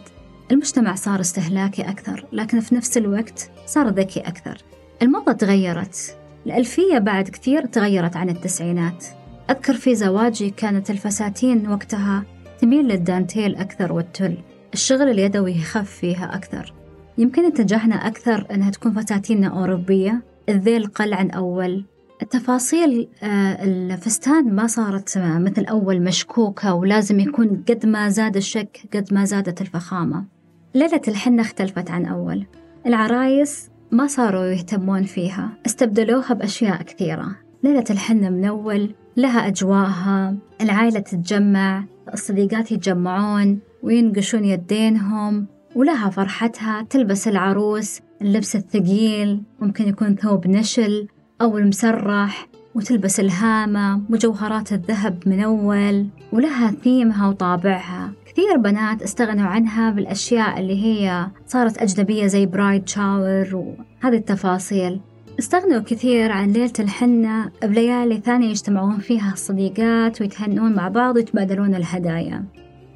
المجتمع 0.51 0.95
صار 0.95 1.19
استهلاكي 1.19 1.81
أكثر 1.81 2.25
لكن 2.33 2.59
في 2.59 2.75
نفس 2.75 2.97
الوقت 2.97 3.51
صار 3.65 3.89
ذكي 3.89 4.19
أكثر. 4.19 4.57
الموضة 5.01 5.31
تغيرت. 5.31 6.17
الألفية 6.45 6.97
بعد 6.97 7.29
كثير 7.29 7.65
تغيرت 7.65 8.15
عن 8.15 8.29
التسعينات. 8.29 9.05
أذكر 9.49 9.73
في 9.73 9.95
زواجي 9.95 10.49
كانت 10.49 10.89
الفساتين 10.89 11.69
وقتها 11.69 12.23
تميل 12.61 12.87
للدانتيل 12.87 13.55
أكثر 13.55 13.93
والتل. 13.93 14.37
الشغل 14.73 15.09
اليدوي 15.09 15.51
يخف 15.51 15.89
فيها 15.89 16.35
أكثر. 16.35 16.73
يمكن 17.17 17.45
اتجهنا 17.45 17.95
أكثر 17.95 18.47
أنها 18.51 18.69
تكون 18.69 18.93
فساتيننا 18.93 19.47
أوروبية. 19.47 20.21
الذيل 20.49 20.87
قل 20.87 21.13
عن 21.13 21.31
أول. 21.31 21.85
التفاصيل 22.21 23.09
آه، 23.23 23.63
الفستان 23.63 24.55
ما 24.55 24.67
صارت 24.67 25.17
مثل 25.17 25.65
أول 25.65 26.01
مشكوكة 26.01 26.73
ولازم 26.73 27.19
يكون 27.19 27.63
قد 27.69 27.85
ما 27.85 28.09
زاد 28.09 28.35
الشك 28.35 28.79
قد 28.93 29.13
ما 29.13 29.25
زادت 29.25 29.61
الفخامة. 29.61 30.38
ليلة 30.75 31.01
الحنة 31.07 31.41
اختلفت 31.41 31.91
عن 31.91 32.05
أول. 32.05 32.45
العرايس 32.85 33.69
ما 33.91 34.07
صاروا 34.07 34.45
يهتمون 34.45 35.03
فيها 35.03 35.49
استبدلوها 35.65 36.33
بأشياء 36.33 36.81
كثيرة. 36.81 37.35
ليلة 37.63 37.83
الحنة 37.89 38.29
من 38.29 38.45
أول 38.45 38.95
لها 39.17 39.47
أجواءها 39.47 40.35
العائلة 40.61 40.99
تتجمع 40.99 41.83
الصديقات 42.13 42.71
يتجمعون 42.71 43.59
وينقشون 43.83 44.45
يدينهم 44.45 45.45
ولها 45.75 46.09
فرحتها 46.09 46.81
تلبس 46.89 47.27
العروس 47.27 47.99
اللبس 48.21 48.55
الثقيل 48.55 49.41
ممكن 49.59 49.87
يكون 49.87 50.15
ثوب 50.15 50.47
نشل 50.47 51.07
أو 51.41 51.57
المسرح 51.57 52.47
وتلبس 52.75 53.19
الهامة 53.19 54.01
مجوهرات 54.09 54.73
الذهب 54.73 55.23
من 55.25 55.39
أول 55.39 56.07
ولها 56.33 56.71
ثيمها 56.71 57.29
وطابعها. 57.29 58.11
كثير 58.39 58.57
بنات 58.57 59.01
استغنوا 59.01 59.47
عنها 59.47 59.91
بالأشياء 59.91 60.59
اللي 60.59 60.83
هي 60.83 61.27
صارت 61.47 61.77
أجنبية 61.77 62.27
زي 62.27 62.45
برايد 62.45 62.89
شاور 62.89 63.55
وهذه 63.55 64.15
التفاصيل. 64.15 65.01
استغنوا 65.39 65.79
كثير 65.79 66.31
عن 66.31 66.51
ليلة 66.51 66.73
الحنة 66.79 67.51
بليالي 67.63 68.17
ثانية 68.17 68.49
يجتمعون 68.49 68.97
فيها 68.97 69.33
الصديقات 69.33 70.21
ويتهنون 70.21 70.73
مع 70.73 70.87
بعض 70.87 71.15
ويتبادلون 71.15 71.75
الهدايا. 71.75 72.43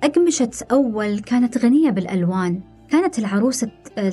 أقمشة 0.04 0.50
أول 0.72 1.20
كانت 1.20 1.58
غنية 1.58 1.90
بالألوان. 1.90 2.62
كانت 2.90 3.20
العروسة 3.20 3.72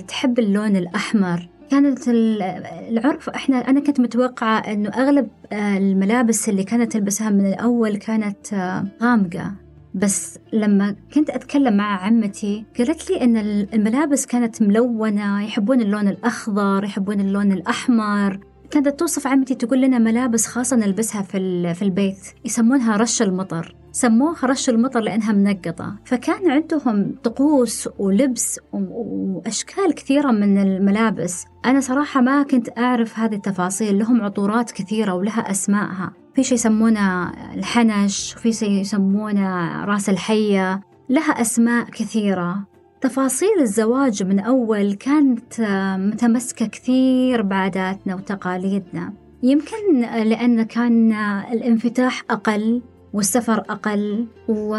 تحب 0.09 0.39
اللون 0.39 0.77
الأحمر. 0.77 1.49
كانت 1.71 2.09
العرف 2.09 3.29
إحنا 3.29 3.57
أنا 3.71 3.81
كنت 3.81 4.01
متوقعة 4.01 4.59
إنه 4.59 4.91
أغلب 4.91 5.29
آه، 5.53 5.79
الملابس 5.79 6.49
اللي 6.49 6.65
كانت 6.65 6.93
تلبسها 6.93 7.31
من 7.31 7.47
الأول 7.47 7.97
كانت 7.97 8.53
آه، 8.53 8.85
غامقة. 9.03 9.70
بس 9.95 10.39
لما 10.53 10.97
كنت 11.15 11.31
أتكلم 11.31 11.77
مع 11.77 12.05
عمتي 12.05 12.65
قالت 12.79 13.11
لي 13.11 13.21
أن 13.21 13.37
الملابس 13.75 14.27
كانت 14.27 14.63
ملونة 14.63 15.45
يحبون 15.45 15.81
اللون 15.81 16.09
الأخضر 16.09 16.85
يحبون 16.85 17.21
اللون 17.21 17.53
الأحمر. 17.53 18.41
كانت 18.71 18.89
توصف 18.89 19.27
عمتي 19.27 19.55
تقول 19.55 19.81
لنا 19.81 19.99
ملابس 19.99 20.47
خاصة 20.47 20.77
نلبسها 20.77 21.23
في, 21.23 21.75
في 21.75 21.83
البيت 21.83 22.19
يسمونها 22.45 22.97
رش 22.97 23.23
المطر. 23.23 23.75
سموها 23.93 24.47
رش 24.47 24.69
المطر 24.69 25.01
لأنها 25.01 25.33
منقطة. 25.33 25.97
فكان 26.05 26.51
عندهم 26.51 27.15
طقوس 27.23 27.89
ولبس 27.99 28.61
وأشكال 28.73 29.95
كثيرة 29.95 30.31
من 30.31 30.59
الملابس. 30.59 31.45
أنا 31.65 31.81
صراحة 31.81 32.21
ما 32.21 32.43
كنت 32.43 32.79
أعرف 32.79 33.19
هذه 33.19 33.35
التفاصيل. 33.35 33.99
لهم 33.99 34.23
عطورات 34.23 34.71
كثيرة 34.71 35.15
ولها 35.15 35.51
أسمائها 35.51 36.13
في 36.35 36.43
شيء 36.43 36.55
يسمونه 36.55 37.33
الحنش 37.55 38.35
في 38.35 38.53
شيء 38.53 38.71
يسمونه 38.71 39.85
رأس 39.85 40.09
الحية. 40.09 40.81
لها 41.09 41.41
أسماء 41.41 41.85
كثيرة. 41.85 42.67
تفاصيل 43.01 43.61
الزواج 43.61 44.23
من 44.23 44.41
أول 44.41 44.93
كانت 44.93 45.61
متمسكة 45.99 46.67
كثير 46.67 47.43
بعاداتنا 47.43 48.15
وتقاليدنا. 48.15 49.13
يمكن 49.43 50.01
لأن 50.01 50.63
كان 50.63 51.13
الانفتاح 51.53 52.23
أقل. 52.31 52.83
والسفر 53.13 53.59
أقل 53.59 54.27
و 54.49 54.77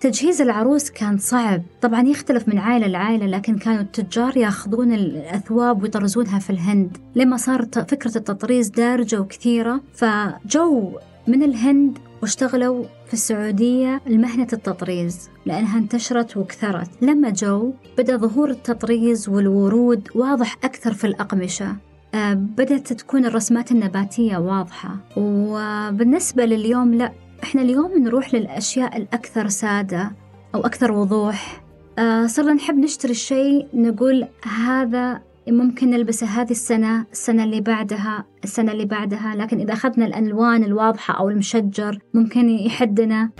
تجهيز 0.00 0.40
العروس 0.40 0.90
كان 0.90 1.18
صعب. 1.18 1.62
طبعا 1.82 2.02
يختلف 2.02 2.48
من 2.48 2.58
عائلة 2.58 2.86
لعائلة 2.86 3.26
لكن 3.26 3.58
كانوا 3.58 3.80
التجار 3.80 4.36
ياخذون 4.36 4.92
الأثواب 4.92 5.82
ويطرزونها 5.82 6.38
في 6.38 6.50
الهند. 6.50 6.96
لما 7.14 7.36
صارت 7.36 7.90
فكرة 7.90 8.18
التطريز 8.18 8.68
دارجة 8.68 9.20
وكثيرة 9.20 9.80
فجو 9.94 10.98
من 11.26 11.42
الهند 11.42 11.98
واشتغلوا 12.22 12.84
في 13.06 13.12
السعودية 13.12 14.00
المهنة 14.06 14.48
التطريز 14.52 15.30
لأنها 15.46 15.78
انتشرت 15.78 16.36
وكثرت. 16.36 16.90
لما 17.02 17.30
جو 17.30 17.72
بدأ 17.98 18.16
ظهور 18.16 18.50
التطريز 18.50 19.28
والورود 19.28 20.08
واضح 20.14 20.56
أكثر 20.64 20.92
في 20.92 21.06
الأقمشة. 21.06 21.76
بدأت 22.34 22.92
تكون 22.92 23.24
الرسمات 23.24 23.72
النباتية 23.72 24.36
واضحة. 24.36 24.96
وبالنسبة 25.16 26.44
لليوم 26.44 26.94
لا 26.94 27.12
إحنا 27.42 27.62
اليوم 27.62 27.98
نروح 27.98 28.34
للأشياء 28.34 28.96
الأكثر 28.96 29.48
سادة 29.48 30.12
أو 30.54 30.60
أكثر 30.60 30.92
وضوح. 30.92 31.62
آه 31.98 32.26
صرنا 32.26 32.52
نحب 32.52 32.78
نشتري 32.78 33.10
الشيء 33.10 33.66
نقول 33.74 34.26
هذا 34.66 35.20
ممكن 35.48 35.90
نلبسه 35.90 36.26
هذه 36.26 36.50
السنة 36.50 37.06
السنة 37.12 37.44
اللي 37.44 37.60
بعدها 37.60 38.24
السنة 38.44 38.72
اللي 38.72 38.84
بعدها. 38.84 39.34
لكن 39.36 39.60
إذا 39.60 39.72
أخذنا 39.72 40.06
الألوان 40.06 40.64
الواضحة 40.64 41.14
أو 41.18 41.28
المشجر 41.28 41.98
ممكن 42.14 42.48
يحدنا. 42.48 43.30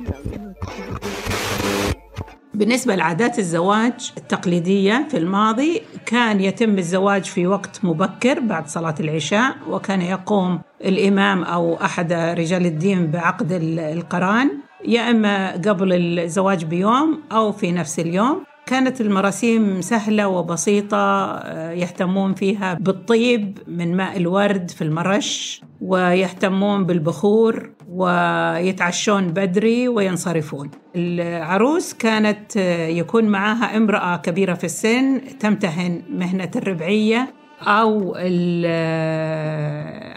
بالنسبة 2.55 2.95
لعادات 2.95 3.39
الزواج 3.39 4.13
التقليدية 4.17 5.07
في 5.11 5.17
الماضي 5.17 5.83
كان 6.07 6.41
يتم 6.41 6.79
الزواج 6.79 7.25
في 7.25 7.47
وقت 7.47 7.81
مبكر 7.85 8.41
بعد 8.41 8.69
صلاة 8.69 8.95
العشاء 9.01 9.57
وكان 9.71 10.03
يقوم 10.03 10.61
الإمام 10.85 11.43
أو 11.43 11.75
أحد 11.75 12.13
رجال 12.13 12.67
الدين 12.67 13.11
بعقد 13.11 13.53
القران 13.79 14.51
يا 14.85 15.11
إما 15.11 15.53
قبل 15.53 16.19
الزواج 16.19 16.65
بيوم 16.65 17.21
أو 17.33 17.53
في 17.53 17.73
نفس 17.73 17.99
اليوم. 17.99 18.45
كانت 18.69 19.01
المراسيم 19.01 19.81
سهلة 19.81 20.29
وبسيطة 20.29 21.37
يهتمون 21.71 22.35
فيها 22.35 22.75
بالطيب 22.75 23.59
من 23.67 23.97
ماء 23.97 24.17
الورد 24.17 24.71
في 24.71 24.83
المرش 24.83 25.63
ويهتمون 25.81 26.85
بالبخور 26.85 27.71
ويتعشون 27.89 29.29
بدري 29.29 29.89
وينصرفون. 29.89 30.71
العروس 30.97 31.95
كانت 31.95 32.57
يكون 32.91 33.25
معها 33.25 33.77
امرأة 33.77 34.17
كبيرة 34.17 34.55
في 34.55 34.65
السن 34.65 35.21
تمتهن 35.41 36.03
مهنة 36.11 36.51
الربعية 36.57 37.35
أو 37.63 38.15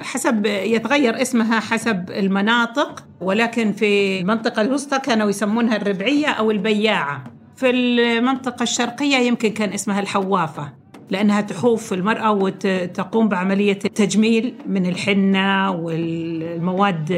حسب 0.03 0.45
يتغير 0.45 1.21
اسمها 1.21 1.59
حسب 1.59 2.05
المناطق 2.09 3.03
ولكن 3.21 3.71
في 3.71 4.19
المنطقة 4.19 4.61
الوسطى 4.61 4.99
كانوا 4.99 5.29
يسمونها 5.29 5.75
الربعية 5.75 6.27
أو 6.27 6.51
البياعة. 6.51 7.23
في 7.61 7.69
المنطقة 7.69 8.63
الشرقية 8.63 9.17
يمكن 9.17 9.49
كان 9.49 9.73
اسمها 9.73 9.99
الحوافة 9.99 10.73
لأنها 11.09 11.41
تحوف 11.41 11.93
المرأة 11.93 12.31
وتقوم 12.31 13.29
بعملية 13.29 13.73
تجميل 13.73 14.53
من 14.67 14.85
الحنة 14.85 15.71
والمواد 15.71 17.09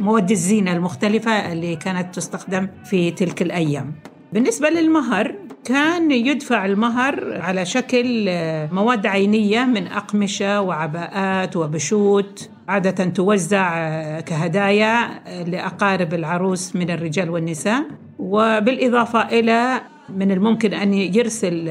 مواد 0.00 0.30
الزينة 0.30 0.72
المختلفة 0.72 1.52
اللي 1.52 1.76
كانت 1.76 2.14
تستخدم 2.14 2.68
في 2.84 3.10
تلك 3.10 3.42
الأيام. 3.42 3.92
بالنسبة 4.32 4.68
للمهر 4.68 5.34
كان 5.64 6.10
يدفع 6.10 6.66
المهر 6.66 7.40
على 7.40 7.64
شكل 7.64 8.28
مواد 8.72 9.06
عينية 9.06 9.64
من 9.64 9.86
أقمشة 9.86 10.60
وعباءات 10.60 11.56
وبشوت. 11.56 12.50
عادة 12.68 13.04
توزع 13.04 14.20
كهدايا 14.20 15.08
لأقارب 15.44 16.14
العروس 16.14 16.76
من 16.76 16.90
الرجال 16.90 17.30
والنساء. 17.30 17.84
وبالإضافة 18.18 19.20
إلى 19.22 19.80
من 20.08 20.32
الممكن 20.32 20.74
أن 20.74 20.94
يرسل 20.94 21.68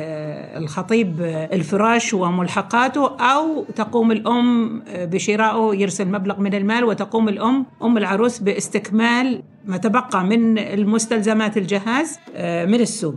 الخطيب 0.58 1.22
الفراش 1.54 2.14
وملحقاته 2.14 3.18
أو 3.20 3.64
تقوم 3.76 4.12
الأم 4.12 4.82
بشرائه 4.96 5.76
يرسل 5.82 6.08
مبلغ 6.08 6.40
من 6.40 6.54
المال 6.54 6.84
وتقوم 6.84 7.30
الأم 7.30 7.66
أم 7.84 7.98
العروس 7.98 8.40
باستكمال 8.40 9.44
ما 9.66 9.78
تبقى 9.78 10.24
من 10.24 10.58
المستلزمات 10.58 11.58
الجهاز 11.58 12.20
من 12.40 12.82
السوق. 12.82 13.16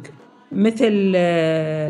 مثل 0.52 1.12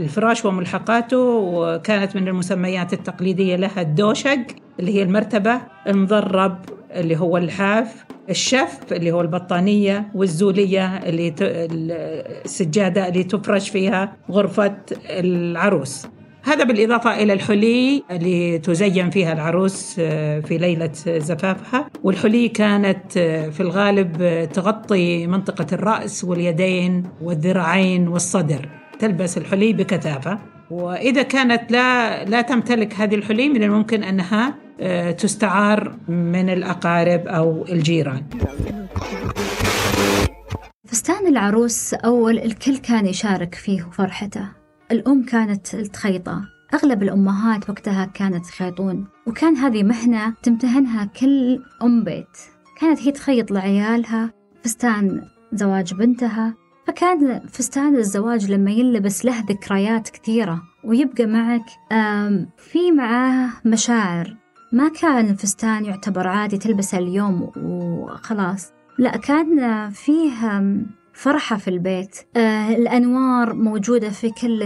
الفراش 0.03 0.45
وملحقاته 0.45 1.19
وكانت 1.19 2.17
من 2.17 2.29
المسميات 2.29 2.93
التقليدية 2.93 3.57
لها 3.57 3.81
الدوشق 3.81 4.39
اللي 4.81 4.95
هي 4.95 5.03
المرتبة 5.03 5.61
المضرب 5.87 6.59
اللي 6.91 7.17
هو 7.17 7.37
اللحاف 7.37 8.05
الشف 8.31 8.79
اللي 8.93 9.13
هو 9.13 9.21
البطانية 9.21 10.09
والزولية 10.15 10.97
اللي. 10.97 11.35
السجادة 12.45 13.09
اللي 13.09 13.25
تفرش 13.25 13.69
فيها 13.69 14.17
غرفة 14.31 14.77
العروس 15.11 16.07
هذا 16.47 16.65
بالإضافة 16.65 17.23
إلى 17.23 17.33
الحلي 17.33 18.05
اللي 18.11 18.59
تزين 18.59 19.11
فيها 19.11 19.33
العروس 19.33 19.97
آه، 19.99 20.41
في 20.41 20.59
ليلة 20.59 20.93
زفافها. 21.07 21.91
والحلي 22.03 22.49
كانت 22.49 23.17
آه، 23.17 23.49
في 23.49 23.61
الغالب 23.61 24.49
تغطي 24.53 25.27
منطقة 25.27 25.67
الرأس 25.73 26.25
واليدين 26.25 27.03
والذراعين 27.23 28.09
والصدر. 28.09 28.69
تلبس 28.99 29.39
الحلي 29.39 29.73
بكثافة. 29.73 30.39
وإذا 30.71 31.23
كانت 31.23 31.73
لا 31.73 32.25
لا 32.25 32.41
تمتلك 32.41 32.95
هذه 32.95 33.15
الحلي 33.15 33.49
من 33.49 33.63
الممكن 33.63 34.03
أنها 34.03 34.55
آه، 34.81 35.11
تستعار 35.11 35.97
من 36.09 36.51
الأقارب 36.51 37.27
أو 37.27 37.65
الجيران. 37.69 38.23
فستان 40.85 41.27
العروس 41.27 41.95
أول 41.95 42.39
الكل 42.39 42.77
كان 42.77 43.07
يشارك 43.07 43.55
فيه 43.55 43.87
فرحته. 43.93 44.66
الأم 44.93 45.23
كانت 45.23 45.77
تخيطه 45.77 46.49
أغلب 46.75 47.03
الأمهات 47.03 47.71
وقتها 47.71 48.05
كانت 48.05 48.47
تخيطون 48.47 49.07
وكان 49.27 49.57
هذه 49.57 49.83
مهنة 49.83 50.35
تمتهنها 50.43 51.05
كل 51.05 51.63
أم 51.83 52.05
بيت. 52.05 52.39
كانت 52.81 53.01
هي 53.01 53.13
تخيط 53.13 53.51
لعيالها 53.51 54.33
فستان 54.63 55.23
زواج 55.53 55.95
بنتها 55.95 56.55
فكان 56.87 57.41
فستان 57.49 57.97
الزواج 57.97 58.51
لما 58.51 58.71
يلبس 58.71 59.25
له 59.25 59.41
ذكريات 59.41 60.09
كثيرة 60.09 60.63
ويبقى 60.85 61.27
معك 61.27 61.65
في 62.59 62.93
معاه 62.93 63.51
مشاعر. 63.65 64.37
ما 64.73 64.89
كان 64.89 65.35
فستان 65.35 65.85
يعتبر 65.85 66.29
عادي 66.29 66.59
تلبسه 66.59 66.99
اليوم 66.99 67.51
وخلاص 67.57 68.73
لا 68.99 69.17
كان 69.17 69.91
فيه 69.91 70.63
فرحة 71.17 71.57
في 71.57 71.69
البيت. 71.69 72.17
آه 72.37 72.69
الأنوار 72.69 73.55
موجودة 73.55 74.11
في 74.11 74.31
كل 74.31 74.63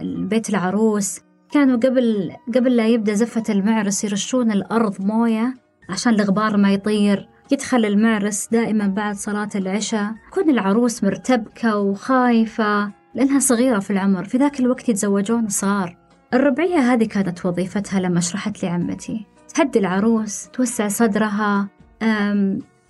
البيت 0.00 0.50
العروس. 0.50 1.20
كانوا 1.50 1.76
قبل 1.76 2.32
قبل 2.54 2.76
لا 2.76 2.88
يبدأ 2.88 3.14
زفة 3.14 3.42
المعرس 3.48 4.04
يرشون 4.04 4.52
الأرض 4.52 5.00
موية 5.00 5.54
عشان 5.90 6.14
الغبار 6.14 6.56
ما 6.56 6.72
يطير. 6.72 7.28
يدخل 7.50 7.84
المعرس 7.84 8.48
دائما 8.52 8.86
بعد 8.86 9.14
صلاة 9.14 9.48
العشاء. 9.54 10.14
تكون 10.30 10.50
العروس 10.50 11.04
مرتبكة 11.04 11.76
وخايفة 11.76 12.92
لأنها 13.14 13.38
صغيرة 13.38 13.78
في 13.78 13.90
العمر 13.90 14.24
في 14.24 14.38
ذاك 14.38 14.60
الوقت 14.60 14.88
يتزوجون 14.88 15.48
صغار. 15.48 15.96
الربعية 16.34 16.78
هذه 16.78 17.04
كانت 17.04 17.46
وظيفتها 17.46 18.00
لما 18.00 18.20
شرحت 18.20 18.62
لي 18.62 18.68
عمتي 18.68 19.26
تهدي 19.54 19.78
العروس 19.78 20.48
توسع 20.52 20.88
صدرها 20.88 21.68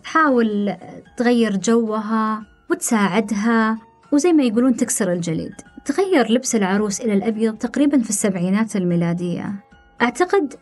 تحاول 0.03 0.77
تغير 1.17 1.57
جوها. 1.57 2.52
وتساعدها 2.73 3.79
وزي 4.13 4.33
ما 4.33 4.43
يقولون 4.43 4.77
تكسر 4.77 5.13
الجليد. 5.13 5.53
تغير 5.85 6.33
لبس 6.33 6.57
العروس 6.57 7.01
إلى 7.01 7.15
الأبيض 7.15 7.55
تقريبا 7.55 8.03
في 8.03 8.11
السبعينات 8.11 8.77
الميلادية. 8.77 9.55
أعتقد 10.03 10.55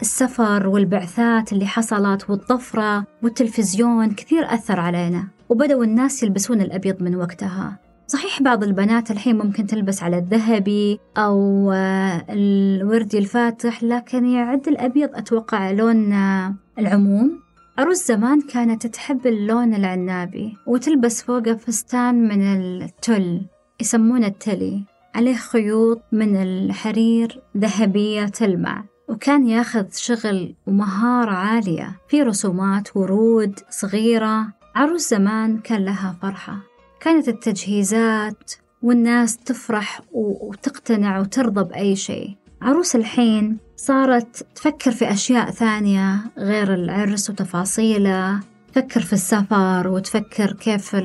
السفر 0.00 0.68
والبعثات 0.68 1.52
اللي 1.52 1.66
حصلت 1.66 2.30
والطفرة 2.30 3.04
والتلفزيون 3.22 4.10
كثير 4.10 4.54
أثر 4.54 4.80
علينا 4.80 5.28
وبدأوا 5.48 5.84
الناس 5.84 6.22
يلبسون 6.22 6.60
الأبيض 6.60 7.02
من 7.02 7.16
وقتها. 7.16 7.78
صحيح 8.06 8.42
بعض 8.42 8.64
البنات 8.64 9.10
الحين 9.10 9.38
ممكن 9.38 9.66
تلبس 9.66 10.02
على 10.02 10.18
الذهبي 10.18 10.98
أو 11.16 11.72
الوردي 12.30 13.18
الفاتح 13.18 13.82
لكن 13.82 14.26
يعد 14.26 14.68
الأبيض 14.68 15.08
أتوقع 15.14 15.70
لون 15.70 16.12
العموم. 16.78 17.42
عروس 17.78 18.06
زمان 18.08 18.40
كانت 18.40 18.86
تحب 18.86 19.26
اللون 19.26 19.74
العنابي 19.74 20.56
وتلبس 20.66 21.22
فوقه 21.22 21.54
فستان 21.54 22.28
من 22.28 22.42
التل 22.42 23.42
يسمونه 23.80 24.26
التلي. 24.26 24.84
عليه 25.14 25.34
خيوط 25.34 26.02
من 26.12 26.36
الحرير 26.36 27.42
ذهبية 27.56 28.24
تلمع 28.24 28.84
وكان 29.08 29.46
ياخذ 29.46 29.84
شغل 29.92 30.54
ومهارة 30.66 31.30
عالية. 31.30 32.00
في 32.08 32.22
رسومات 32.22 32.96
ورود 32.96 33.60
صغيرة. 33.70 34.52
عروس 34.74 35.10
زمان 35.10 35.58
كان 35.58 35.84
لها 35.84 36.16
فرحة. 36.22 36.56
كانت 37.00 37.28
التجهيزات 37.28 38.52
والناس 38.82 39.36
تفرح 39.36 40.00
وتقتنع 40.12 41.20
وترضى 41.20 41.64
بأي 41.64 41.96
شيء. 41.96 42.36
عروس 42.62 42.96
الحين 42.96 43.58
صارت 43.82 44.46
تفكر 44.54 44.90
في 44.90 45.12
أشياء 45.12 45.50
ثانية 45.50 46.16
غير 46.38 46.74
العرس 46.74 47.30
وتفاصيله 47.30 48.40
تفكر 48.72 49.00
في 49.00 49.12
السفر 49.12 49.88
وتفكر 49.88 50.52
كيف 50.52 50.96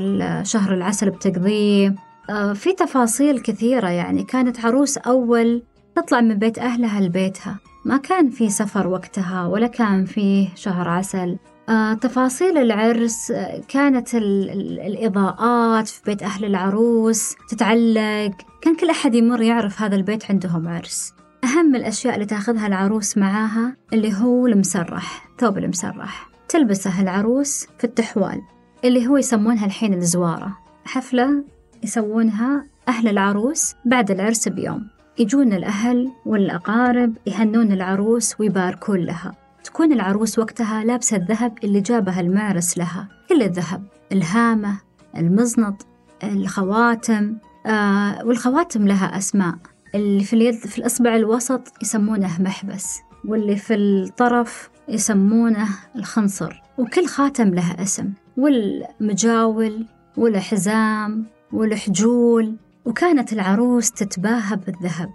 شهر 0.44 0.74
العسل 0.74 1.10
بتقضيه. 1.10 1.96
آه، 2.30 2.54
في 2.54 2.74
تفاصيل 2.74 3.40
كثيرة 3.40 3.88
يعني 3.90 4.24
كانت 4.24 4.66
عروس 4.66 4.98
أول 4.98 5.64
تطلع 5.96 6.22
من 6.22 6.36
بيت 6.36 6.60
أهلها 6.60 7.02
لبيتها. 7.02 7.58
ما 7.86 7.98
كان 7.98 8.30
في 8.30 8.50
سفر 8.50 8.88
وقتها 8.88 9.48
ولا 9.48 9.68
كان 9.68 10.06
فيه 10.06 10.50
شهر 10.56 10.88
عسل. 10.90 11.38
آه، 11.70 11.94
تفاصيل 11.94 12.58
العرس 12.58 13.32
آه، 13.32 13.62
كانت 13.68 14.16
ال- 14.16 14.50
ال- 14.50 14.80
الإضاءات 14.80 15.88
في 15.88 16.02
بيت 16.06 16.24
أهل 16.24 16.46
العروس 16.46 17.36
تتعلق. 17.50 18.32
كان 18.62 18.76
كل 18.80 18.90
أحد 18.90 19.16
يمر 19.16 19.42
يعرف 19.42 19.82
هذا 19.82 19.96
البيت 19.96 20.32
عندهم 20.32 20.68
عرس. 20.68 21.17
أهم 21.48 21.76
الأشياء 21.76 22.16
اللي 22.16 22.26
تأخذها 22.26 22.68
العروس 22.68 23.18
معاها 23.18 23.76
اللي 23.94 24.14
هو 24.14 24.48
المسرح 24.48 25.30
ثوب 25.40 25.58
المسرح. 25.58 26.30
تلبسه 26.50 27.02
العروس 27.02 27.68
في 27.78 27.84
التحوال 27.84 28.42
اللي 28.86 29.08
هو 29.08 29.18
يسمونها 29.18 29.66
الحين 29.66 29.94
الزوارة. 29.94 30.58
حفلة 30.86 31.44
يسوونها 31.84 32.66
أهل 32.88 33.08
العروس 33.08 33.76
بعد 33.86 34.12
العرس 34.12 34.48
بيوم. 34.48 34.88
يجون 35.20 35.54
الأهل 35.54 36.12
والأقارب 36.26 37.14
يهنون 37.28 37.72
العروس 37.72 38.40
ويباركون 38.40 39.00
لها. 39.00 39.36
تكون 39.64 39.94
العروس 39.94 40.40
وقتها 40.40 40.84
لابسة 40.84 41.18
الذهب 41.18 41.58
اللي 41.64 41.82
جابها 41.82 42.22
المعرس 42.22 42.78
لها. 42.78 43.08
كل 43.30 43.42
الذهب 43.42 43.84
الهامة 44.12 44.78
المزنط 45.18 45.86
الخواتم 46.24 47.38
آه 47.66 48.26
والخواتم 48.26 48.88
لها 48.88 49.18
أسماء. 49.18 49.56
اللي 49.96 50.24
في 50.24 50.34
اليد 50.34 50.54
في 50.54 50.78
الإصبع 50.78 51.16
الوسط 51.16 51.62
يسمونه 51.82 52.42
محبس 52.42 53.00
واللي 53.26 53.56
في 53.56 53.76
الطرف 53.76 54.70
يسمونه 54.88 55.68
الخنصر. 55.96 56.62
وكل 56.78 57.06
خاتم 57.06 57.54
له 57.54 57.82
اسم 57.82 58.14
والمجاول 58.38 59.86
والحزام 60.18 61.26
والحجول. 61.54 62.56
وكانت 62.86 63.34
العروس 63.34 63.92
تتباهى 63.92 64.56
بالذهب. 64.56 65.10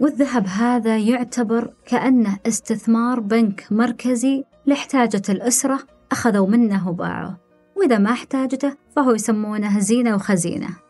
والذهب 0.00 0.46
هذا 0.46 0.98
يعتبر 0.98 1.72
كأنه 1.86 2.38
استثمار 2.46 3.20
بنك 3.20 3.66
مركزي 3.70 4.44
لاحتاجة 4.66 5.22
الأسرة 5.28 5.78
أخذوا 6.12 6.46
منه 6.46 6.88
وباعوه. 6.88 7.36
وإذا 7.76 7.98
ما 7.98 8.12
احتاجته 8.12 8.76
فهو 8.96 9.12
يسمونه 9.12 9.78
زينة 9.78 10.14
وخزينة. 10.14 10.83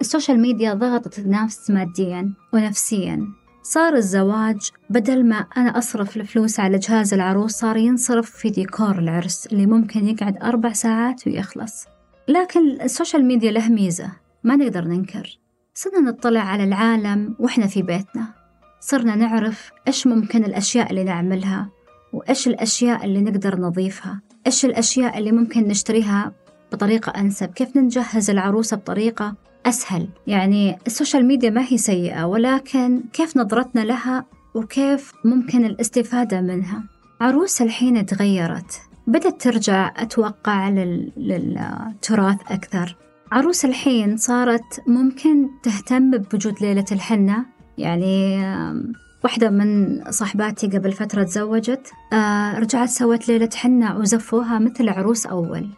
ال 0.00 0.06
social 0.06 0.40
media 0.40 0.74
ضغطت 0.74 1.18
الناس 1.18 1.70
ماديا 1.70 2.32
ونفسيا. 2.52 3.28
صار 3.62 3.94
الزواج 3.94 4.70
بدل 4.90 5.24
ما 5.26 5.36
أنا 5.56 5.78
أصرف 5.78 6.16
الفلوس 6.16 6.60
على 6.60 6.78
جهاز 6.78 7.14
العروس 7.14 7.52
صار 7.52 7.76
ينصرف 7.76 8.30
في 8.30 8.50
ديكور 8.50 8.98
العرس 8.98 9.46
اللي 9.46 9.66
ممكن 9.66 10.08
يقعد 10.08 10.42
أربع 10.42 10.72
ساعات 10.72 11.26
ويخلص. 11.26 11.86
لكن 12.28 12.80
ال 12.80 12.86
social 12.86 13.24
media 13.24 13.50
له 13.50 13.68
ميزة 13.68 14.12
ما 14.44 14.56
نقدر 14.56 14.84
ننكر. 14.84 15.38
صرنا 15.74 16.10
نطلع 16.10 16.40
على 16.40 16.64
العالم 16.64 17.36
وإحنا 17.38 17.66
في 17.66 17.82
بيتنا. 17.82 18.34
صرنا 18.80 19.14
نعرف 19.14 19.70
إيش 19.88 20.06
ممكن 20.06 20.44
الأشياء 20.44 20.90
اللي 20.90 21.04
نعملها 21.04 21.68
وإيش 22.12 22.48
الأشياء 22.48 23.04
اللي 23.04 23.20
نقدر 23.20 23.60
نضيفها 23.60 24.20
إيش 24.46 24.64
الأشياء 24.64 25.18
اللي 25.18 25.32
ممكن 25.32 25.68
نشتريها 25.68 26.32
بطريقة 26.72 27.10
أنسب. 27.20 27.48
كيف 27.48 27.76
نجهز 27.76 28.30
العروسة 28.30 28.76
بطريقة 28.76 29.49
أسهل. 29.66 30.08
يعني 30.26 30.78
ال 30.86 30.92
social 30.92 31.26
media 31.26 31.50
ما 31.50 31.64
هي 31.68 31.78
سيئة 31.78 32.24
ولكن 32.24 33.02
كيف 33.12 33.36
نظرتنا 33.36 33.80
لها 33.80 34.24
وكيف 34.54 35.12
ممكن 35.24 35.64
الاستفادة 35.64 36.40
منها؟ 36.40 36.84
عروس 37.20 37.62
الحين 37.62 38.06
تغيرت 38.06 38.80
بدأت 39.06 39.40
ترجع 39.40 39.92
أتوقع 39.96 40.68
لل... 40.68 41.12
للتراث 41.16 42.38
أكثر. 42.50 42.96
عروس 43.32 43.64
الحين 43.64 44.16
صارت 44.16 44.82
ممكن 44.86 45.48
تهتم 45.62 46.10
بوجود 46.10 46.54
ليلة 46.60 46.84
الحنة. 46.92 47.46
يعني 47.78 48.44
واحدة 49.24 49.50
من 49.50 50.00
صاحباتي 50.10 50.66
قبل 50.66 50.92
فترة 50.92 51.22
تزوجت 51.22 51.92
آه 52.12 52.58
رجعت 52.58 52.88
سوت 52.88 53.28
ليلة 53.28 53.50
حنة 53.54 53.98
وزفوها 53.98 54.58
مثل 54.58 54.88
عروس 54.88 55.26
أول. 55.26 55.68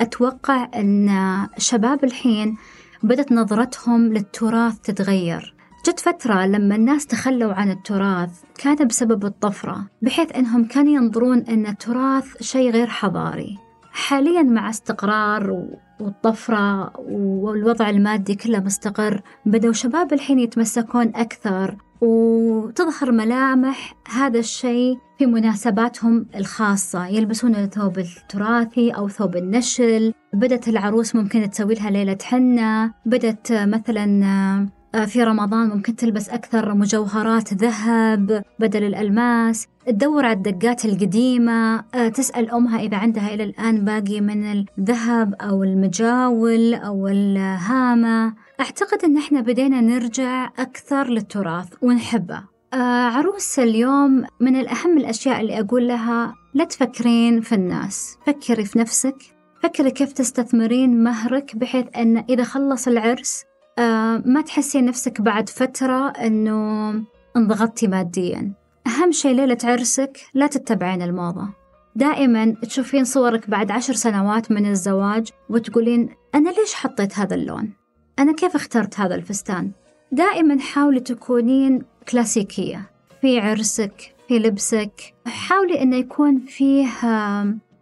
أتوقع 0.00 0.68
أن 0.74 1.08
الشباب 1.56 2.04
الحين 2.04 2.56
بدت 3.02 3.32
نظرتهم 3.32 4.12
للتراث 4.12 4.78
تتغير. 4.78 5.54
جت 5.86 6.00
فترة 6.00 6.46
لما 6.46 6.74
الناس 6.76 7.06
تخلوا 7.06 7.52
عن 7.52 7.70
التراث 7.70 8.30
كان 8.58 8.86
بسبب 8.86 9.24
الطفرة 9.24 9.86
بحيث 10.02 10.36
أنهم 10.36 10.64
كانوا 10.64 10.92
ينظرون 10.92 11.38
أن 11.38 11.66
التراث 11.66 12.42
شيء 12.42 12.70
غير 12.70 12.86
حضاري. 12.86 13.58
حاليا 13.92 14.42
مع 14.42 14.70
استقرار 14.70 15.66
والطفرة 16.00 16.92
والوضع 16.98 17.90
المادي 17.90 18.34
كله 18.34 18.60
مستقر 18.60 19.20
بدأوا 19.46 19.72
شباب 19.72 20.12
الحين 20.12 20.38
يتمسكون 20.38 21.12
أكثر 21.14 21.76
وتظهر 22.00 23.12
ملامح 23.12 23.94
هذا 24.08 24.38
الشيء 24.38 24.98
في 25.18 25.26
مناسباتهم 25.26 26.26
الخاصة. 26.36 27.06
يلبسون 27.06 27.56
الثوب 27.56 27.98
التراثي 27.98 28.90
أو 28.90 29.08
ثوب 29.08 29.36
النشل. 29.36 30.12
بدت 30.32 30.68
العروس 30.68 31.16
ممكن 31.16 31.50
تسوي 31.50 31.74
لها 31.74 31.90
ليلة 31.90 32.18
حنة. 32.22 32.94
بدت 33.06 33.52
مثلا 33.52 34.68
آه، 34.94 35.04
في 35.04 35.22
رمضان 35.22 35.68
ممكن 35.68 35.96
تلبس 35.96 36.28
أكثر 36.28 36.74
مجوهرات 36.74 37.54
ذهب 37.54 38.42
بدل 38.58 38.84
الألماس. 38.84 39.66
تدور 39.86 40.24
على 40.24 40.36
الدقات 40.36 40.84
القديمة. 40.84 41.84
آه، 41.94 42.08
تسأل 42.08 42.50
أمها 42.50 42.80
إذا 42.80 42.96
عندها 42.96 43.34
إلى 43.34 43.44
الآن 43.44 43.84
باقي 43.84 44.20
من 44.20 44.64
الذهب 44.78 45.34
أو 45.34 45.64
المجاول 45.64 46.74
أو 46.74 47.08
الهامة. 47.08 48.34
أعتقد 48.60 49.04
أن 49.04 49.18
إحنا 49.18 49.40
بدينا 49.40 49.80
نرجع 49.80 50.50
أكثر 50.58 51.08
للتراث 51.08 51.68
ونحبه. 51.82 52.42
آه، 52.74 52.76
عروس 53.06 53.58
اليوم 53.58 54.24
من 54.40 54.56
الأهم 54.56 54.98
الأشياء 54.98 55.40
اللي 55.40 55.60
أقول 55.60 55.88
لها 55.88 56.34
لا 56.54 56.64
تفكرين 56.64 57.40
في 57.40 57.54
الناس 57.54 58.18
فكري 58.26 58.64
في 58.64 58.78
نفسك 58.78 59.16
فكري 59.62 59.90
كيف 59.90 60.12
تستثمرين 60.12 61.02
مهرك 61.02 61.56
بحيث 61.56 61.86
أن 61.96 62.24
إذا 62.30 62.44
خلص 62.44 62.88
العرس 62.88 63.44
آه، 63.78 64.22
ما 64.26 64.40
تحسين 64.40 64.84
نفسك 64.84 65.20
بعد 65.20 65.48
فترة 65.48 66.08
أنه 66.08 66.90
انضغطتي 67.36 67.86
ماديا. 67.86 68.52
أهم 68.86 69.12
شيء 69.12 69.34
ليلة 69.34 69.58
عرسك 69.64 70.20
لا 70.34 70.46
تتبعين 70.46 71.02
الموضة. 71.02 71.48
دائما 71.96 72.54
تشوفين 72.62 73.04
صورك 73.04 73.50
بعد 73.50 73.70
عشر 73.70 73.92
سنوات 73.92 74.52
من 74.52 74.66
الزواج 74.66 75.28
وتقولين 75.50 76.08
أنا 76.34 76.50
ليش 76.50 76.74
حطيت 76.74 77.18
هذا 77.18 77.34
اللون؟ 77.34 77.72
أنا 78.18 78.32
كيف 78.32 78.54
اخترت 78.54 79.00
هذا 79.00 79.14
الفستان؟ 79.14 79.70
دائما 80.12 80.58
حاولي 80.60 81.00
تكونين 81.00 81.82
كلاسيكية 82.08 82.90
في 83.20 83.40
عرسك 83.40 84.14
في 84.28 84.38
لبسك. 84.38 85.14
حاولي 85.26 85.82
أنه 85.82 85.96
يكون 85.96 86.38
فيه 86.38 86.88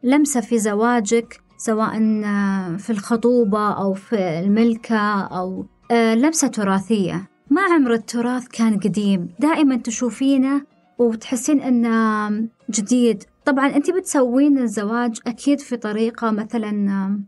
لمسة 0.02 0.40
في 0.40 0.58
زواجك 0.58 1.40
سواء 1.56 1.98
في 2.78 2.90
الخطوبة 2.90 3.72
أو 3.72 3.94
في 3.94 4.16
الملكة 4.38 5.20
أو 5.20 5.66
آه، 5.90 6.14
لمسة 6.14 6.48
تراثية. 6.48 7.28
ما 7.50 7.62
عمر 7.62 7.92
التراث 7.92 8.48
كان 8.48 8.80
قديم. 8.80 9.28
دائما 9.38 9.76
تشوفينه 9.76 10.62
وتحسين 10.98 11.60
إنه 11.60 12.28
جديد. 12.70 13.24
طبعا 13.44 13.66
انت 13.66 13.90
بتسوين 13.90 14.58
الزواج 14.58 15.20
أكيد 15.26 15.60
في 15.60 15.76
طريقة 15.76 16.30
مثلا 16.30 17.20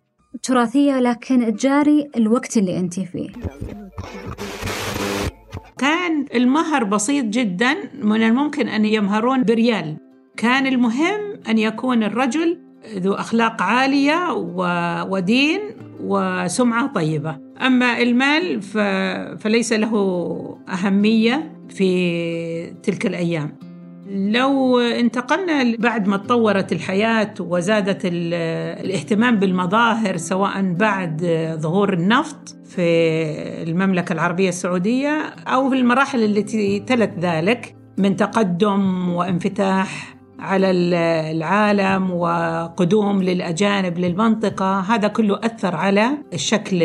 تراثية 0.42 1.00
لكن 1.00 1.56
تجاري 1.56 2.10
الوقت 2.16 2.56
اللي 2.56 2.78
أنت 2.78 3.00
فيه. 3.00 3.30
كان 5.78 6.26
المهر 6.34 6.84
بسيط 6.84 7.24
جدا 7.24 7.74
من 8.02 8.22
الممكن 8.22 8.68
أن 8.68 8.84
يمهرون 8.84 9.42
بريال. 9.42 9.96
كان 10.36 10.66
المهم 10.66 11.20
أن 11.48 11.58
يكون 11.58 12.02
الرجل 12.02 12.58
ذو 12.94 13.12
أخلاق 13.12 13.62
عالية 13.62 14.32
ودين 15.10 15.60
وسمعة 16.00 16.92
طيبة. 16.92 17.38
أما 17.66 18.02
المال. 18.02 18.62
فليس 19.38 19.72
له 19.72 19.94
أهمية 20.68 21.52
في 21.68 22.70
تلك 22.82 23.06
الأيام. 23.06 23.67
لو 24.10 24.78
انتقلنا 24.78 25.76
بعد 25.78 26.08
ما 26.08 26.16
تطورت 26.16 26.72
الحياة 26.72 27.34
وزادت 27.40 28.04
ال- 28.04 28.34
الاهتمام 28.84 29.36
بالمظاهر 29.36 30.16
سواء 30.16 30.72
بعد 30.72 31.22
ظهور 31.60 31.92
النفط 31.92 32.56
في 32.64 32.82
المملكة 33.62 34.12
العربية 34.12 34.48
السعودية 34.48 35.20
أو 35.46 35.70
في 35.70 35.76
المراحل 35.76 36.24
التي 36.24 36.80
تلت 36.80 37.10
ذلك 37.18 37.76
من 37.98 38.16
تقدم 38.16 39.08
وانفتاح 39.08 40.16
على 40.38 40.70
ال- 40.70 40.94
العالم 41.36 42.10
وقدوم 42.10 43.22
للأجانب 43.22 43.98
للمنطقة 43.98 44.80
هذا 44.80 45.08
كله 45.08 45.40
أثر 45.42 45.76
على 45.76 46.08
شكل 46.36 46.78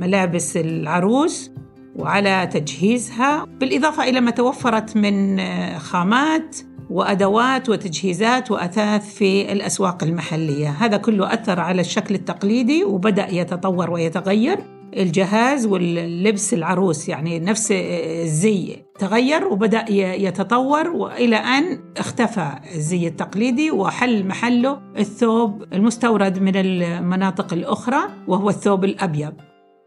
ملابس 0.00 0.56
العروس. 0.56 1.50
وعلى 1.98 2.48
تجهيزها. 2.52 3.44
بالإضافة 3.60 4.04
إلى 4.04 4.20
ما 4.20 4.30
توفرت 4.30 4.96
من 4.96 5.40
خامات 5.78 6.56
وأدوات 6.90 7.68
وتجهيزات 7.68 8.50
وأثاث 8.50 9.14
في 9.14 9.52
الأسواق 9.52 10.04
المحلية. 10.04 10.68
هذا 10.68 10.96
كله 10.96 11.34
أثر 11.34 11.60
على 11.60 11.80
الشكل 11.80 12.14
التقليدي 12.14 12.84
وبدأ 12.84 13.28
يتطور 13.30 13.90
ويتغير. 13.90 14.58
الجهاز 14.96 15.66
واللبس 15.66 16.54
العروس 16.54 17.08
يعني 17.08 17.38
نفس 17.38 17.72
الزي 17.72 18.76
تغير 18.98 19.48
وبدأ 19.48 19.84
يتطور 19.90 20.88
وإلى 20.88 21.36
أن 21.36 21.78
اختفى 21.96 22.52
الزي 22.74 23.06
التقليدي 23.06 23.70
وحل 23.70 24.26
محله 24.26 24.80
الثوب 24.98 25.64
المستورد 25.72 26.38
من 26.38 26.56
المناطق 26.56 27.52
الأخرى 27.52 28.00
وهو 28.28 28.48
الثوب 28.48 28.84
الأبيض. 28.84 29.32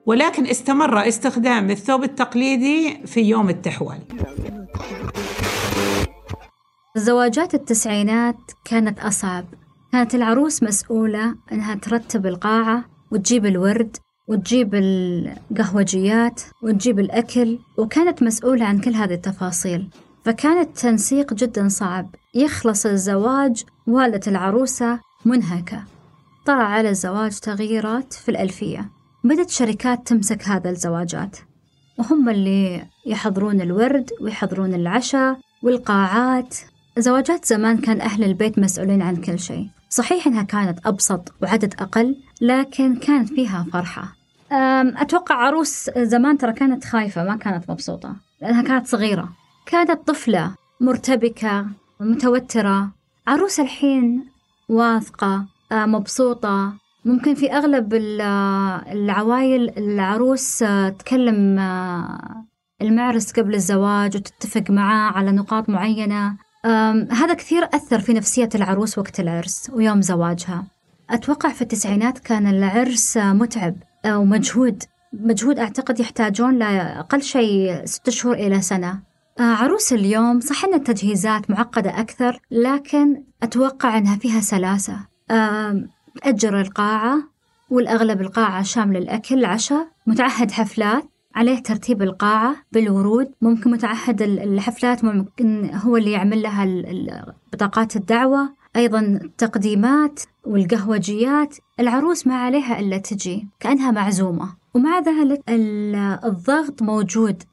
ولكن 0.09 0.47
استمر 0.47 1.07
استخدام 1.07 1.71
الثوب 1.71 2.03
التقليدي 2.03 3.07
في 3.07 3.21
يوم 3.21 3.49
التحوال. 3.49 3.99
زواجات 6.95 7.53
التسعينات 7.53 8.35
كانت 8.65 8.99
أصعب. 8.99 9.45
كانت 9.91 10.15
العروس 10.15 10.63
مسؤولة 10.63 11.35
أنها 11.51 11.75
ترتب 11.75 12.25
القاعة 12.25 12.85
وتجيب 13.11 13.45
الورد 13.45 13.97
وتجيب 14.27 14.75
القهوجيات 14.75 16.41
وتجيب 16.63 16.99
الأكل 16.99 17.59
وكانت 17.77 18.23
مسؤولة 18.23 18.65
عن 18.65 18.79
كل 18.79 18.93
هذه 18.93 19.13
التفاصيل. 19.13 19.89
فكان 20.25 20.59
التنسيق 20.59 21.33
جدا 21.33 21.67
صعب. 21.67 22.15
يخلص 22.35 22.85
الزواج 22.85 23.63
والدة 23.87 24.31
العروسة 24.31 24.99
منهكة. 25.25 25.83
طرأ 26.45 26.63
على 26.63 26.89
الزواج 26.89 27.39
تغييرات 27.39 28.13
في 28.13 28.29
الألفية. 28.29 28.98
بدت 29.23 29.49
شركات 29.49 30.07
تمسك 30.07 30.47
هذا 30.47 30.69
الزواجات. 30.69 31.37
وهم 31.97 32.29
اللي 32.29 32.87
يحضرون 33.05 33.61
الورد 33.61 34.09
ويحضرون 34.21 34.73
العشاء 34.73 35.39
والقاعات. 35.63 36.55
زواجات 36.97 37.45
زمان 37.45 37.77
كان 37.77 38.01
أهل 38.01 38.23
البيت 38.23 38.59
مسؤولين 38.59 39.01
عن 39.01 39.15
كل 39.15 39.39
شيء. 39.39 39.69
صحيح 39.89 40.27
إنها 40.27 40.43
كانت 40.43 40.87
أبسط 40.87 41.33
وعدد 41.41 41.73
أقل 41.79 42.15
لكن 42.41 42.95
كانت 42.95 43.29
فيها 43.29 43.65
فرحة. 43.73 44.15
أتوقع 44.97 45.35
عروس 45.35 45.89
زمان 45.89 46.37
ترى 46.37 46.53
كانت 46.53 46.85
خايفة 46.85 47.23
ما 47.23 47.35
كانت 47.35 47.69
مبسوطة 47.71 48.15
لأنها 48.41 48.61
كانت 48.61 48.87
صغيرة. 48.87 49.29
كانت 49.65 50.07
طفلة 50.07 50.55
مرتبكة 50.81 51.65
متوترة. 51.99 52.89
عروس 53.27 53.59
الحين 53.59 54.25
واثقة 54.69 55.45
مبسوطة. 55.71 56.73
ممكن 57.05 57.33
في 57.35 57.53
أغلب 57.53 57.93
العوايل 58.91 59.77
العروس 59.77 60.63
تكلم 60.99 61.59
المعرس 62.81 63.31
قبل 63.31 63.55
الزواج 63.55 64.15
وتتفق 64.17 64.63
معاه 64.69 65.11
على 65.11 65.31
نقاط 65.31 65.69
معينة. 65.69 66.37
هذا 67.11 67.33
كثير 67.33 67.63
أثر 67.63 67.99
في 67.99 68.13
نفسية 68.13 68.49
العروس 68.55 68.97
وقت 68.97 69.19
العرس 69.19 69.71
ويوم 69.73 70.01
زواجها. 70.01 70.65
أتوقع 71.09 71.49
في 71.49 71.61
التسعينات 71.61 72.19
كان 72.19 72.47
العرس 72.47 73.17
متعب 73.17 73.75
ومجهود. 74.07 74.83
مجهود 75.13 75.59
أعتقد 75.59 75.99
يحتاجون 75.99 76.59
لأقل 76.59 77.21
شيء 77.21 77.85
ست 77.85 78.09
شهور 78.09 78.35
إلى 78.35 78.61
سنة. 78.61 78.99
عروس 79.39 79.93
اليوم 79.93 80.39
صح 80.39 80.65
أن 80.65 80.73
التجهيزات 80.73 81.51
معقدة 81.51 81.99
أكثر 81.99 82.39
لكن 82.51 83.23
أتوقع 83.43 83.97
أنها 83.97 84.15
فيها 84.17 84.39
سلاسة. 84.39 84.99
تأجر 86.23 86.61
القاعة 86.61 87.23
والأغلب 87.69 88.21
القاعة 88.21 88.63
شاملة 88.63 88.99
الأكل 88.99 89.45
عشاء 89.45 89.87
متعهد 90.07 90.51
حفلات 90.51 91.03
عليه 91.35 91.59
ترتيب 91.59 92.01
القاعة 92.01 92.55
بالورود. 92.71 93.31
ممكن 93.41 93.71
متعهد 93.71 94.21
الحفلات 94.21 95.03
ممكن 95.03 95.71
هو 95.73 95.97
اللي 95.97 96.11
يعمل 96.11 96.41
لها 96.41 97.35
بطاقات 97.53 97.95
الدعوة. 97.95 98.53
أيضا 98.75 98.99
التقديمات 98.99 100.19
والقهوجيات. 100.45 101.55
العروس 101.79 102.27
ما 102.27 102.35
عليها 102.35 102.79
إلا 102.79 102.97
تجي 102.97 103.47
كأنها 103.59 103.91
معزومة. 103.91 104.55
ومع 104.73 104.99
ذلك 104.99 105.41
الضغط 106.25 106.81
موجود. 106.81 107.43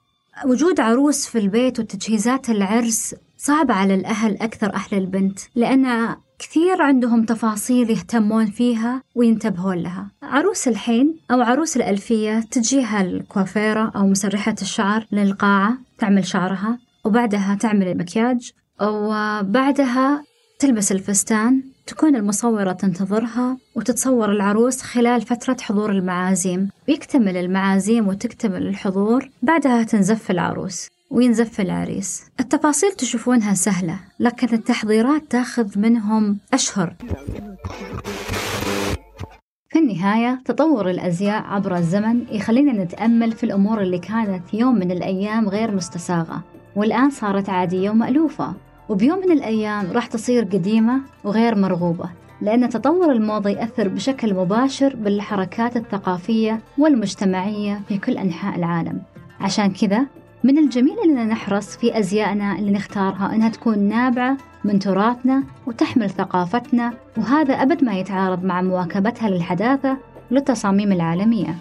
وجود 0.47 0.81
عروس 0.81 1.27
في 1.27 1.39
البيت 1.39 1.81
وتجهيزات 1.81 2.51
العرس 2.51 3.15
صعب 3.37 3.71
على 3.71 3.95
الأهل 3.95 4.37
أكثر 4.43 4.75
أهل 4.75 4.99
البنت 4.99 5.39
لأن 5.55 6.17
كثير 6.39 6.83
عندهم 6.83 7.25
تفاصيل 7.25 7.91
يهتمون 7.91 8.47
فيها 8.47 9.03
وينتبهون 9.15 9.79
لها. 9.79 10.11
عروس 10.23 10.69
الحين 10.69 11.17
أو 11.31 11.41
عروس 11.41 11.77
الألفية 11.77 12.41
تجيها 12.41 13.01
الكوافيرة 13.01 13.93
أو 13.97 14.07
مسرحة 14.07 14.55
الشعر 14.63 15.07
للقاعة 15.13 15.79
تعمل 15.99 16.27
شعرها 16.27 16.79
وبعدها 17.05 17.55
تعمل 17.61 17.89
المكياج 17.89 18.53
وبعدها 18.83 20.25
تلبس 20.59 20.93
الفستان 20.93 21.63
تكون 21.87 22.17
المصورة 22.17 22.73
تنتظرها 22.73 23.59
وتتصور 23.75 24.33
العروس 24.33 24.83
خلال 24.83 25.23
فترة 25.23 25.57
حضور 25.61 25.91
المعازيم. 25.91 26.69
ويكتمل 26.89 27.37
المعازيم 27.37 28.09
وتكتمل 28.09 28.67
الحضور 28.67 29.31
بعدها 29.43 29.83
تنزف 29.83 30.31
العروس. 30.31 30.89
وينزف 31.11 31.61
العريس. 31.61 32.25
التفاصيل 32.41 32.93
تشوفونها 32.93 33.55
سهلة 33.55 33.99
لكن 34.21 34.55
التحضيرات 34.55 35.23
تاخذ 35.31 35.79
منهم 35.79 36.39
أشهر. 36.53 36.95
في 39.69 39.79
النهاية 39.79 40.43
تطور 40.45 40.91
الأزياء 40.91 41.43
عبر 41.45 41.77
الزمن 41.77 42.25
يخلينا 42.33 42.85
نتأمل 42.85 43.33
في 43.33 43.45
الأمور 43.45 43.81
اللي 43.81 43.99
كانت 43.99 44.55
يوم 44.55 44.75
من 44.75 44.91
الأيام 44.91 45.49
غير 45.49 45.75
مستساغة. 45.75 46.43
والآن 46.77 47.11
صارت 47.11 47.49
عادية 47.49 47.91
ومألوفة 47.91 48.55
وبيوم 48.89 49.19
من 49.19 49.33
الأيام 49.33 49.93
راح 49.93 50.07
تصير 50.07 50.45
قديمة 50.45 51.01
وغير 51.25 51.55
مرغوبة 51.55 52.11
لأن 52.41 52.69
تطور 52.69 53.13
الموضة 53.13 53.51
يأثر 53.51 53.89
بشكل 53.89 54.35
مباشر 54.35 54.97
بالحركات 54.97 55.77
الثقافية 55.77 56.61
والمجتمعية 56.79 57.81
في 57.89 57.99
كل 57.99 58.19
أنحاء 58.19 58.57
العالم. 58.57 59.03
عشان 59.41 59.71
كذا 59.71 60.07
من 60.47 60.59
الجميل 60.59 60.99
أننا 61.05 61.25
نحرص 61.25 61.77
في 61.77 61.99
أزيائنا 61.99 62.59
اللي 62.59 62.71
نختارها 62.73 63.35
أنها 63.35 63.49
تكون 63.49 63.79
نابعة 63.79 64.37
من 64.65 64.79
تراثنا 64.79 65.43
وتحمل 65.67 66.11
ثقافتنا 66.11 66.93
وهذا 67.17 67.55
أبد 67.55 67.85
ما 67.85 67.93
يتعارض 67.93 68.45
مع 68.45 68.63
مواكبتها 68.63 69.29
للحداثة 69.29 69.97
للتصاميم 70.31 70.93
العالمية. 70.93 71.55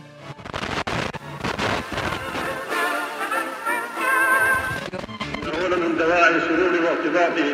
من 5.82 5.98
دواعي 5.98 6.40
سروري 6.40 6.80
وارتباطي 6.80 7.54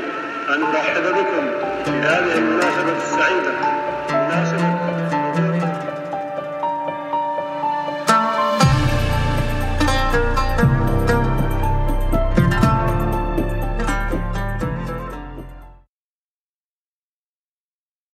أن 0.56 0.64
أرحب 0.64 1.04
بكم 1.04 1.46
في 1.86 1.92
هذه 1.92 2.38
المناسبة 2.38 2.71